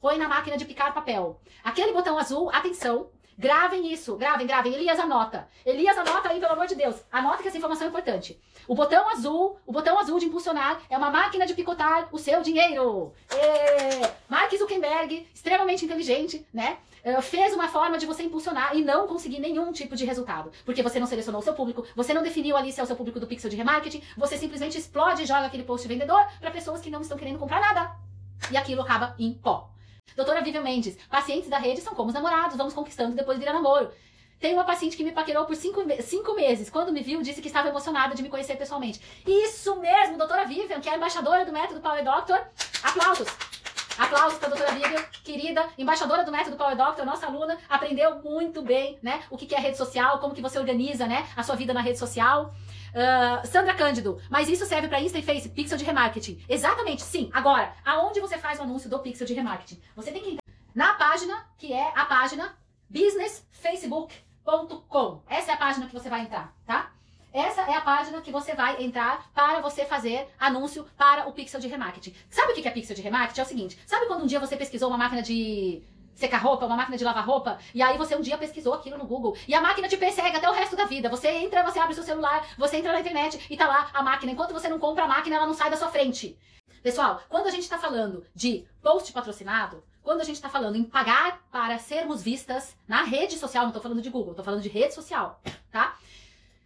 põe 0.00 0.18
na 0.18 0.26
máquina 0.26 0.56
de 0.56 0.64
picar 0.64 0.92
papel. 0.92 1.40
Aquele 1.62 1.92
botão 1.92 2.18
azul, 2.18 2.50
atenção, 2.50 3.10
Gravem 3.36 3.92
isso, 3.92 4.16
gravem, 4.16 4.46
gravem. 4.46 4.74
Elias 4.74 4.98
anota. 4.98 5.48
Elias 5.66 5.98
anota 5.98 6.28
aí, 6.28 6.38
pelo 6.38 6.52
amor 6.52 6.66
de 6.66 6.74
Deus. 6.74 7.02
Anota 7.10 7.42
que 7.42 7.48
essa 7.48 7.58
informação 7.58 7.86
é 7.86 7.90
importante. 7.90 8.40
O 8.66 8.74
botão 8.74 9.08
azul, 9.10 9.58
o 9.66 9.72
botão 9.72 9.98
azul 9.98 10.18
de 10.18 10.26
impulsionar 10.26 10.80
é 10.88 10.96
uma 10.96 11.10
máquina 11.10 11.46
de 11.46 11.54
picotar 11.54 12.08
o 12.12 12.18
seu 12.18 12.42
dinheiro. 12.42 13.12
E... 13.30 14.06
Mark 14.28 14.54
Zuckerberg, 14.56 15.28
extremamente 15.34 15.84
inteligente, 15.84 16.46
né? 16.52 16.78
Fez 17.22 17.52
uma 17.52 17.68
forma 17.68 17.98
de 17.98 18.06
você 18.06 18.22
impulsionar 18.22 18.74
e 18.74 18.82
não 18.82 19.06
conseguir 19.06 19.38
nenhum 19.38 19.72
tipo 19.72 19.94
de 19.94 20.06
resultado. 20.06 20.50
Porque 20.64 20.82
você 20.82 20.98
não 20.98 21.06
selecionou 21.06 21.40
o 21.40 21.44
seu 21.44 21.52
público, 21.52 21.84
você 21.94 22.14
não 22.14 22.22
definiu 22.22 22.56
ali 22.56 22.72
se 22.72 22.80
é 22.80 22.82
o 22.82 22.86
seu 22.86 22.96
público 22.96 23.20
do 23.20 23.26
pixel 23.26 23.50
de 23.50 23.56
remarketing, 23.56 24.02
você 24.16 24.38
simplesmente 24.38 24.78
explode 24.78 25.22
e 25.22 25.26
joga 25.26 25.46
aquele 25.46 25.64
post 25.64 25.86
vendedor 25.86 26.24
para 26.40 26.50
pessoas 26.50 26.80
que 26.80 26.88
não 26.88 27.02
estão 27.02 27.18
querendo 27.18 27.38
comprar 27.38 27.60
nada. 27.60 27.94
E 28.50 28.56
aquilo 28.56 28.80
acaba 28.80 29.14
em 29.18 29.34
pó. 29.34 29.73
Doutora 30.16 30.42
Vivian 30.42 30.62
Mendes, 30.62 30.96
pacientes 31.10 31.48
da 31.48 31.58
rede 31.58 31.80
são 31.80 31.94
como 31.94 32.08
os 32.08 32.14
namorados, 32.14 32.56
vamos 32.56 32.72
conquistando 32.72 33.12
e 33.12 33.16
depois 33.16 33.38
vira 33.38 33.52
namoro. 33.52 33.90
Tem 34.38 34.54
uma 34.54 34.64
paciente 34.64 34.96
que 34.96 35.02
me 35.02 35.12
paquerou 35.12 35.44
por 35.44 35.56
cinco, 35.56 35.82
cinco 36.02 36.34
meses. 36.34 36.70
Quando 36.70 36.92
me 36.92 37.02
viu, 37.02 37.22
disse 37.22 37.40
que 37.40 37.48
estava 37.48 37.68
emocionada 37.68 38.14
de 38.14 38.22
me 38.22 38.28
conhecer 38.28 38.56
pessoalmente. 38.56 39.00
Isso 39.26 39.74
mesmo, 39.80 40.18
doutora 40.18 40.44
Vivian, 40.44 40.80
que 40.80 40.88
é 40.88 40.96
embaixadora 40.96 41.44
do 41.44 41.52
método 41.52 41.80
Power 41.80 42.04
Doctor. 42.04 42.40
Aplausos! 42.82 43.53
Aplausos 43.96 44.38
para 44.38 44.48
a 44.48 44.50
doutora 44.50 44.72
Vivian, 44.72 45.00
querida, 45.22 45.68
embaixadora 45.78 46.24
do 46.24 46.32
método 46.32 46.56
Power 46.56 46.76
Doctor, 46.76 47.06
nossa 47.06 47.26
aluna, 47.26 47.56
aprendeu 47.68 48.20
muito 48.22 48.60
bem, 48.60 48.98
né? 49.00 49.22
O 49.30 49.36
que 49.36 49.54
é 49.54 49.58
rede 49.58 49.76
social, 49.76 50.18
como 50.18 50.34
que 50.34 50.42
você 50.42 50.58
organiza, 50.58 51.06
né? 51.06 51.24
A 51.36 51.44
sua 51.44 51.54
vida 51.54 51.72
na 51.72 51.80
rede 51.80 51.96
social. 51.98 52.52
Uh, 52.92 53.46
Sandra 53.46 53.72
Cândido, 53.74 54.20
mas 54.28 54.48
isso 54.48 54.66
serve 54.66 54.88
para 54.88 55.00
Insta 55.00 55.18
e 55.18 55.22
Face, 55.22 55.48
pixel 55.48 55.78
de 55.78 55.84
remarketing. 55.84 56.44
Exatamente, 56.48 57.02
sim. 57.02 57.30
Agora, 57.32 57.72
aonde 57.84 58.18
você 58.20 58.36
faz 58.36 58.58
o 58.58 58.62
anúncio 58.62 58.90
do 58.90 58.98
pixel 58.98 59.26
de 59.26 59.34
remarketing? 59.34 59.80
Você 59.94 60.10
tem 60.10 60.22
que 60.22 60.30
entrar 60.30 60.42
na 60.74 60.94
página, 60.94 61.46
que 61.56 61.72
é 61.72 61.92
a 61.94 62.04
página 62.04 62.52
businessfacebook.com. 62.90 65.22
Essa 65.28 65.52
é 65.52 65.54
a 65.54 65.58
página 65.58 65.86
que 65.86 65.92
você 65.92 66.08
vai 66.08 66.22
entrar, 66.22 66.52
tá? 66.66 66.90
Essa 67.34 67.62
é 67.62 67.74
a 67.74 67.80
página 67.80 68.20
que 68.20 68.30
você 68.30 68.54
vai 68.54 68.80
entrar 68.80 69.28
para 69.34 69.60
você 69.60 69.84
fazer 69.84 70.28
anúncio 70.38 70.86
para 70.96 71.28
o 71.28 71.32
pixel 71.32 71.58
de 71.58 71.66
remarketing. 71.66 72.14
Sabe 72.30 72.52
o 72.52 72.54
que 72.54 72.68
é 72.68 72.70
pixel 72.70 72.94
de 72.94 73.02
remarketing? 73.02 73.40
É 73.40 73.42
o 73.42 73.46
seguinte, 73.48 73.78
sabe 73.84 74.06
quando 74.06 74.22
um 74.22 74.26
dia 74.26 74.38
você 74.38 74.56
pesquisou 74.56 74.88
uma 74.88 74.96
máquina 74.96 75.20
de 75.20 75.82
secar 76.14 76.38
roupa, 76.38 76.64
uma 76.64 76.76
máquina 76.76 76.96
de 76.96 77.02
lavar 77.02 77.26
roupa, 77.26 77.58
e 77.74 77.82
aí 77.82 77.98
você 77.98 78.14
um 78.14 78.20
dia 78.20 78.38
pesquisou 78.38 78.72
aquilo 78.72 78.96
no 78.96 79.04
Google, 79.04 79.36
e 79.48 79.54
a 79.54 79.60
máquina 79.60 79.88
te 79.88 79.96
persegue 79.96 80.36
até 80.36 80.48
o 80.48 80.52
resto 80.52 80.76
da 80.76 80.84
vida. 80.84 81.08
Você 81.08 81.26
entra, 81.28 81.64
você 81.64 81.80
abre 81.80 81.92
seu 81.92 82.04
celular, 82.04 82.46
você 82.56 82.76
entra 82.76 82.92
na 82.92 83.00
internet 83.00 83.44
e 83.50 83.56
tá 83.56 83.66
lá 83.66 83.90
a 83.92 84.00
máquina. 84.00 84.30
Enquanto 84.30 84.52
você 84.52 84.68
não 84.68 84.78
compra 84.78 85.02
a 85.02 85.08
máquina, 85.08 85.34
ela 85.34 85.46
não 85.46 85.54
sai 85.54 85.68
da 85.70 85.76
sua 85.76 85.88
frente. 85.88 86.38
Pessoal, 86.84 87.20
quando 87.28 87.48
a 87.48 87.50
gente 87.50 87.64
está 87.64 87.78
falando 87.78 88.24
de 88.32 88.64
post 88.80 89.12
patrocinado, 89.12 89.82
quando 90.04 90.20
a 90.20 90.24
gente 90.24 90.36
está 90.36 90.48
falando 90.48 90.76
em 90.76 90.84
pagar 90.84 91.42
para 91.50 91.80
sermos 91.80 92.22
vistas 92.22 92.76
na 92.86 93.02
rede 93.02 93.36
social, 93.38 93.64
não 93.64 93.70
estou 93.70 93.82
falando 93.82 94.02
de 94.02 94.10
Google, 94.10 94.30
estou 94.30 94.44
falando 94.44 94.62
de 94.62 94.68
rede 94.68 94.94
social, 94.94 95.40
tá? 95.72 95.96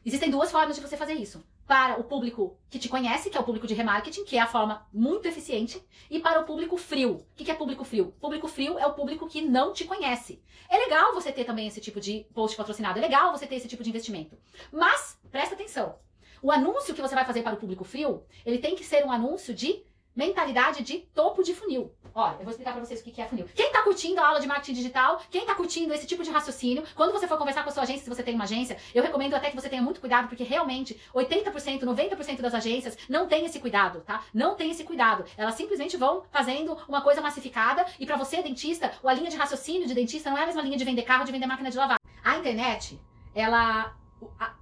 Existem 0.08 0.30
duas 0.30 0.50
formas 0.50 0.74
de 0.74 0.80
você 0.80 0.96
fazer 0.96 1.12
isso. 1.12 1.44
Para 1.66 2.00
o 2.00 2.04
público 2.04 2.58
que 2.70 2.78
te 2.78 2.88
conhece, 2.88 3.28
que 3.28 3.36
é 3.36 3.40
o 3.40 3.44
público 3.44 3.66
de 3.66 3.74
remarketing, 3.74 4.24
que 4.24 4.38
é 4.38 4.40
a 4.40 4.46
forma 4.46 4.88
muito 4.90 5.28
eficiente, 5.28 5.86
e 6.10 6.18
para 6.18 6.40
o 6.40 6.44
público 6.44 6.78
frio. 6.78 7.16
O 7.16 7.24
que 7.36 7.50
é 7.50 7.54
público 7.54 7.84
frio? 7.84 8.14
Público 8.18 8.48
frio 8.48 8.78
é 8.78 8.86
o 8.86 8.94
público 8.94 9.28
que 9.28 9.42
não 9.42 9.70
te 9.74 9.84
conhece. 9.84 10.42
É 10.70 10.78
legal 10.78 11.12
você 11.12 11.30
ter 11.30 11.44
também 11.44 11.66
esse 11.66 11.78
tipo 11.82 12.00
de 12.00 12.26
post 12.32 12.56
patrocinado, 12.56 12.98
é 12.98 13.02
legal 13.02 13.32
você 13.32 13.46
ter 13.46 13.56
esse 13.56 13.68
tipo 13.68 13.82
de 13.82 13.90
investimento. 13.90 14.34
Mas, 14.72 15.20
presta 15.30 15.54
atenção, 15.54 15.98
o 16.40 16.50
anúncio 16.50 16.94
que 16.94 17.02
você 17.02 17.14
vai 17.14 17.26
fazer 17.26 17.42
para 17.42 17.56
o 17.56 17.58
público 17.58 17.84
frio, 17.84 18.24
ele 18.46 18.56
tem 18.56 18.74
que 18.74 18.84
ser 18.84 19.04
um 19.04 19.12
anúncio 19.12 19.52
de 19.52 19.84
mentalidade 20.18 20.82
de 20.82 20.98
topo 21.14 21.44
de 21.44 21.54
funil. 21.54 21.92
Olha, 22.12 22.32
eu 22.32 22.42
vou 22.42 22.50
explicar 22.50 22.72
para 22.72 22.84
vocês 22.84 23.00
o 23.00 23.04
que 23.04 23.22
é 23.22 23.26
funil. 23.26 23.46
Quem 23.54 23.70
tá 23.70 23.84
curtindo 23.84 24.20
a 24.20 24.26
aula 24.26 24.40
de 24.40 24.48
marketing 24.48 24.72
digital, 24.72 25.22
quem 25.30 25.46
tá 25.46 25.54
curtindo 25.54 25.94
esse 25.94 26.08
tipo 26.08 26.24
de 26.24 26.30
raciocínio, 26.30 26.82
quando 26.96 27.12
você 27.12 27.28
for 27.28 27.38
conversar 27.38 27.62
com 27.62 27.68
a 27.68 27.72
sua 27.72 27.84
agência, 27.84 28.02
se 28.02 28.10
você 28.10 28.24
tem 28.24 28.34
uma 28.34 28.42
agência, 28.42 28.76
eu 28.92 29.00
recomendo 29.00 29.34
até 29.34 29.48
que 29.48 29.54
você 29.54 29.68
tenha 29.68 29.80
muito 29.80 30.00
cuidado, 30.00 30.26
porque 30.26 30.42
realmente 30.42 31.00
80%, 31.14 31.84
90% 31.84 32.40
das 32.40 32.52
agências 32.52 32.98
não 33.08 33.28
tem 33.28 33.46
esse 33.46 33.60
cuidado, 33.60 34.00
tá? 34.00 34.24
Não 34.34 34.56
tem 34.56 34.72
esse 34.72 34.82
cuidado. 34.82 35.24
Elas 35.36 35.54
simplesmente 35.54 35.96
vão 35.96 36.24
fazendo 36.32 36.76
uma 36.88 37.00
coisa 37.00 37.20
massificada 37.20 37.86
e 38.00 38.04
para 38.04 38.16
você, 38.16 38.42
dentista, 38.42 38.90
a 39.04 39.14
linha 39.14 39.30
de 39.30 39.36
raciocínio 39.36 39.86
de 39.86 39.94
dentista 39.94 40.30
não 40.30 40.38
é 40.38 40.42
a 40.42 40.46
mesma 40.46 40.62
linha 40.62 40.76
de 40.76 40.84
vender 40.84 41.02
carro, 41.02 41.24
de 41.24 41.30
vender 41.30 41.46
máquina 41.46 41.70
de 41.70 41.76
lavar. 41.76 41.98
A 42.24 42.36
internet, 42.36 43.00
ela... 43.32 43.94
A, 44.40 44.54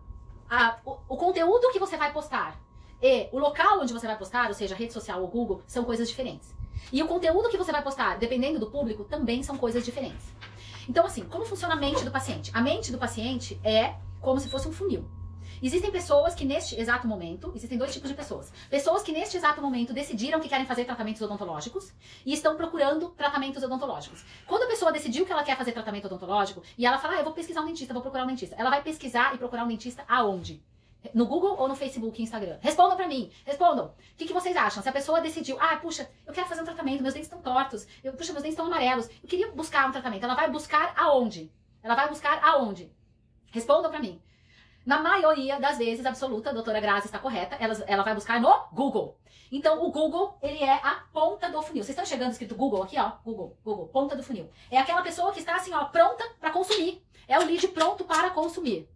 a, 0.51 0.77
o, 0.85 0.99
o 1.09 1.16
conteúdo 1.16 1.73
que 1.73 1.79
você 1.79 1.97
vai 1.97 2.12
postar 2.12 2.65
e 3.07 3.29
o 3.31 3.38
local 3.38 3.81
onde 3.81 3.92
você 3.92 4.05
vai 4.05 4.19
postar, 4.19 4.49
ou 4.49 4.55
seja, 4.55 4.75
rede 4.75 4.92
social 4.92 5.23
ou 5.23 5.29
Google, 5.29 5.62
são 5.64 5.85
coisas 5.85 6.09
diferentes. 6.09 6.53
E 6.92 7.01
o 7.01 7.07
conteúdo 7.07 7.49
que 7.49 7.57
você 7.57 7.71
vai 7.71 7.81
postar, 7.81 8.19
dependendo 8.19 8.59
do 8.59 8.69
público, 8.69 9.05
também 9.05 9.45
são 9.45 9.57
coisas 9.57 9.85
diferentes. 9.85 10.27
Então, 10.88 11.07
assim, 11.07 11.23
como 11.25 11.45
funciona 11.45 11.75
a 11.75 11.77
mente 11.77 12.05
do 12.05 12.11
paciente? 12.11 12.51
A 12.53 12.61
mente 12.61 12.90
do 12.90 12.99
paciente 12.99 13.61
é 13.62 13.95
como 14.21 14.40
se 14.40 14.49
fosse 14.49 14.66
um 14.66 14.73
funil. 14.73 15.09
Existem 15.62 15.90
pessoas 15.90 16.35
que 16.35 16.45
neste 16.45 16.79
exato 16.79 17.07
momento, 17.07 17.53
existem 17.55 17.79
dois 17.79 17.92
tipos 17.92 18.11
de 18.11 18.16
pessoas. 18.16 18.53
Pessoas 18.69 19.05
que 19.05 19.12
neste 19.12 19.37
exato 19.37 19.62
momento 19.62 19.92
decidiram 19.92 20.40
que 20.40 20.49
querem 20.49 20.66
fazer 20.66 20.85
tratamentos 20.85 21.23
odontológicos 21.23 21.92
e 22.27 22.33
estão 22.33 22.57
procurando 22.57 23.11
tratamentos 23.11 23.62
odontológicos. 23.62 24.25
Quando 24.47 24.64
a 24.64 24.66
pessoa 24.66 24.92
decidiu 24.92 25.25
que 25.25 25.33
ela 25.33 25.45
quer 25.45 25.57
fazer 25.57 25.71
tratamento 25.71 26.07
odontológico 26.07 26.62
e 26.77 26.85
ela 26.85 26.99
fala, 26.99 27.14
ah, 27.14 27.19
eu 27.19 27.25
vou 27.25 27.33
pesquisar 27.33 27.62
um 27.62 27.66
dentista, 27.66 27.95
vou 27.95 28.03
procurar 28.03 28.25
um 28.25 28.29
dentista. 28.29 28.57
Ela 28.59 28.69
vai 28.69 28.83
pesquisar 28.83 29.35
e 29.35 29.38
procurar 29.38 29.64
um 29.64 29.69
dentista 29.69 30.05
aonde? 30.09 30.61
No 31.14 31.27
Google 31.27 31.57
ou 31.59 31.69
no 31.69 31.75
Facebook 31.75 32.21
e 32.21 32.25
Instagram? 32.25 32.59
Respondam 32.61 32.97
pra 32.97 33.09
mim. 33.09 33.31
Respondam. 33.45 33.87
O 33.87 34.16
que, 34.16 34.27
que, 34.27 34.33
vocês 34.33 34.57
acham? 34.57 34.83
Se 34.83 34.88
a 34.88 34.92
pessoa 34.92 35.21
decidiu, 35.21 35.57
ah, 35.61 35.77
puxa, 35.77 36.09
eu 36.27 36.33
quero 36.33 36.47
fazer 36.47 36.62
um 36.62 36.64
tratamento, 36.64 37.03
meus 37.03 37.14
dentes 37.14 37.29
estão 37.29 37.40
tortos, 37.40 37.87
eu, 38.03 38.12
puxa, 38.12 38.33
meus 38.33 38.42
dentes 38.42 38.59
estão 38.59 38.66
amarelos, 38.66 39.09
eu 39.23 39.29
queria 39.29 39.51
buscar 39.53 39.88
um 39.88 39.92
tratamento. 39.92 40.25
Ela 40.25 40.35
vai 40.35 40.51
buscar 40.51 40.95
aonde? 40.97 41.53
Ela 41.83 41.95
vai 41.95 42.09
buscar 42.09 42.42
aonde? 42.42 42.92
Respondam 43.51 43.90
pra 43.90 44.01
mim. 44.01 44.21
Na 44.85 45.01
maioria 45.01 45.59
das 45.59 45.79
vezes, 45.79 46.07
absoluta, 46.07 46.51
a 46.51 46.53
doutora 46.53 46.81
Grazi 46.81 47.07
está 47.07 47.19
correta, 47.19 47.57
ela, 47.57 47.75
ela 47.87 48.03
vai 48.05 48.14
buscar 48.14 48.40
no 48.40 48.69
Google. 48.73 49.19
Então, 49.51 49.85
o 49.85 49.90
Google, 49.90 50.38
ele 50.42 50.62
é 50.62 50.75
a 50.75 51.03
ponta 51.12 51.51
do 51.51 51.62
funil. 51.62 51.83
Vocês 51.83 51.90
estão 51.90 52.05
chegando 52.05 52.33
escrito 52.33 52.55
Google 52.55 52.83
aqui, 52.83 52.99
ó? 52.99 53.12
Google, 53.25 53.57
Google, 53.64 53.88
ponta 53.88 54.16
do 54.16 54.23
funil. 54.23 54.51
É 54.71 54.79
aquela 54.79 55.03
pessoa 55.03 55.33
que 55.33 55.40
está 55.40 55.57
assim, 55.57 55.73
ó, 55.73 55.85
pronta 55.87 56.25
para 56.40 56.51
consumir. 56.51 57.05
É 57.29 57.38
o 57.38 57.45
lead 57.45 57.66
pronto 57.69 58.05
para 58.05 58.31
consumir. 58.31 58.88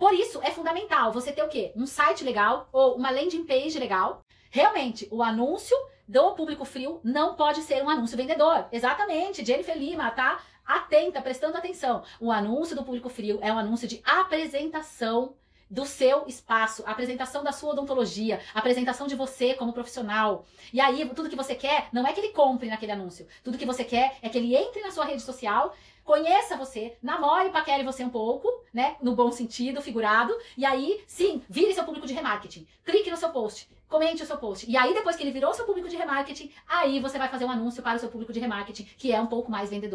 Por 0.00 0.14
isso, 0.14 0.40
é 0.42 0.50
fundamental 0.50 1.12
você 1.12 1.30
ter 1.30 1.42
o 1.42 1.48
quê? 1.48 1.72
Um 1.76 1.84
site 1.84 2.24
legal 2.24 2.70
ou 2.72 2.96
uma 2.96 3.10
landing 3.10 3.44
page 3.44 3.78
legal. 3.78 4.24
Realmente, 4.50 5.06
o 5.10 5.22
anúncio 5.22 5.76
do 6.08 6.32
público 6.32 6.64
frio 6.64 7.02
não 7.04 7.34
pode 7.34 7.60
ser 7.60 7.84
um 7.84 7.90
anúncio 7.90 8.16
vendedor. 8.16 8.66
Exatamente, 8.72 9.44
Jennifer 9.44 9.76
Lima, 9.76 10.10
tá? 10.10 10.40
Atenta, 10.64 11.20
prestando 11.20 11.58
atenção. 11.58 12.02
O 12.18 12.32
anúncio 12.32 12.74
do 12.74 12.82
público 12.82 13.10
frio 13.10 13.40
é 13.42 13.52
um 13.52 13.58
anúncio 13.58 13.86
de 13.86 14.00
apresentação 14.02 15.34
do 15.70 15.86
seu 15.86 16.24
espaço, 16.26 16.82
apresentação 16.84 17.44
da 17.44 17.52
sua 17.52 17.70
odontologia, 17.70 18.40
apresentação 18.52 19.06
de 19.06 19.14
você 19.14 19.54
como 19.54 19.72
profissional. 19.72 20.44
E 20.72 20.80
aí, 20.80 21.08
tudo 21.14 21.28
que 21.28 21.36
você 21.36 21.54
quer 21.54 21.88
não 21.92 22.06
é 22.06 22.12
que 22.12 22.20
ele 22.20 22.30
compre 22.32 22.68
naquele 22.68 22.92
anúncio. 22.92 23.26
Tudo 23.44 23.56
que 23.56 23.64
você 23.64 23.84
quer 23.84 24.16
é 24.20 24.28
que 24.28 24.36
ele 24.36 24.56
entre 24.56 24.80
na 24.80 24.90
sua 24.90 25.04
rede 25.04 25.22
social, 25.22 25.72
conheça 26.04 26.56
você, 26.56 26.96
namore 27.02 27.50
paquere 27.50 27.84
você 27.84 28.04
um 28.04 28.10
pouco, 28.10 28.48
né? 28.72 28.96
No 29.02 29.14
bom 29.14 29.30
sentido, 29.30 29.82
figurado. 29.82 30.36
E 30.56 30.64
aí, 30.64 31.02
sim, 31.06 31.42
vire 31.48 31.72
seu 31.72 31.84
público 31.84 32.06
de 32.06 32.14
remarketing. 32.14 32.66
Clique 32.84 33.10
no 33.10 33.16
seu 33.16 33.30
post, 33.30 33.68
comente 33.88 34.22
o 34.22 34.26
seu 34.26 34.36
post. 34.36 34.70
E 34.70 34.76
aí, 34.76 34.94
depois 34.94 35.16
que 35.16 35.22
ele 35.22 35.32
virou 35.32 35.52
seu 35.52 35.64
público 35.64 35.88
de 35.88 35.96
remarketing, 35.96 36.50
aí 36.68 37.00
você 37.00 37.18
vai 37.18 37.28
fazer 37.28 37.44
um 37.44 37.50
anúncio 37.50 37.82
para 37.82 37.96
o 37.96 38.00
seu 38.00 38.08
público 38.08 38.32
de 38.32 38.40
remarketing, 38.40 38.88
que 38.96 39.12
é 39.12 39.20
um 39.20 39.26
pouco 39.26 39.50
mais 39.50 39.70
vendedor. 39.70 39.88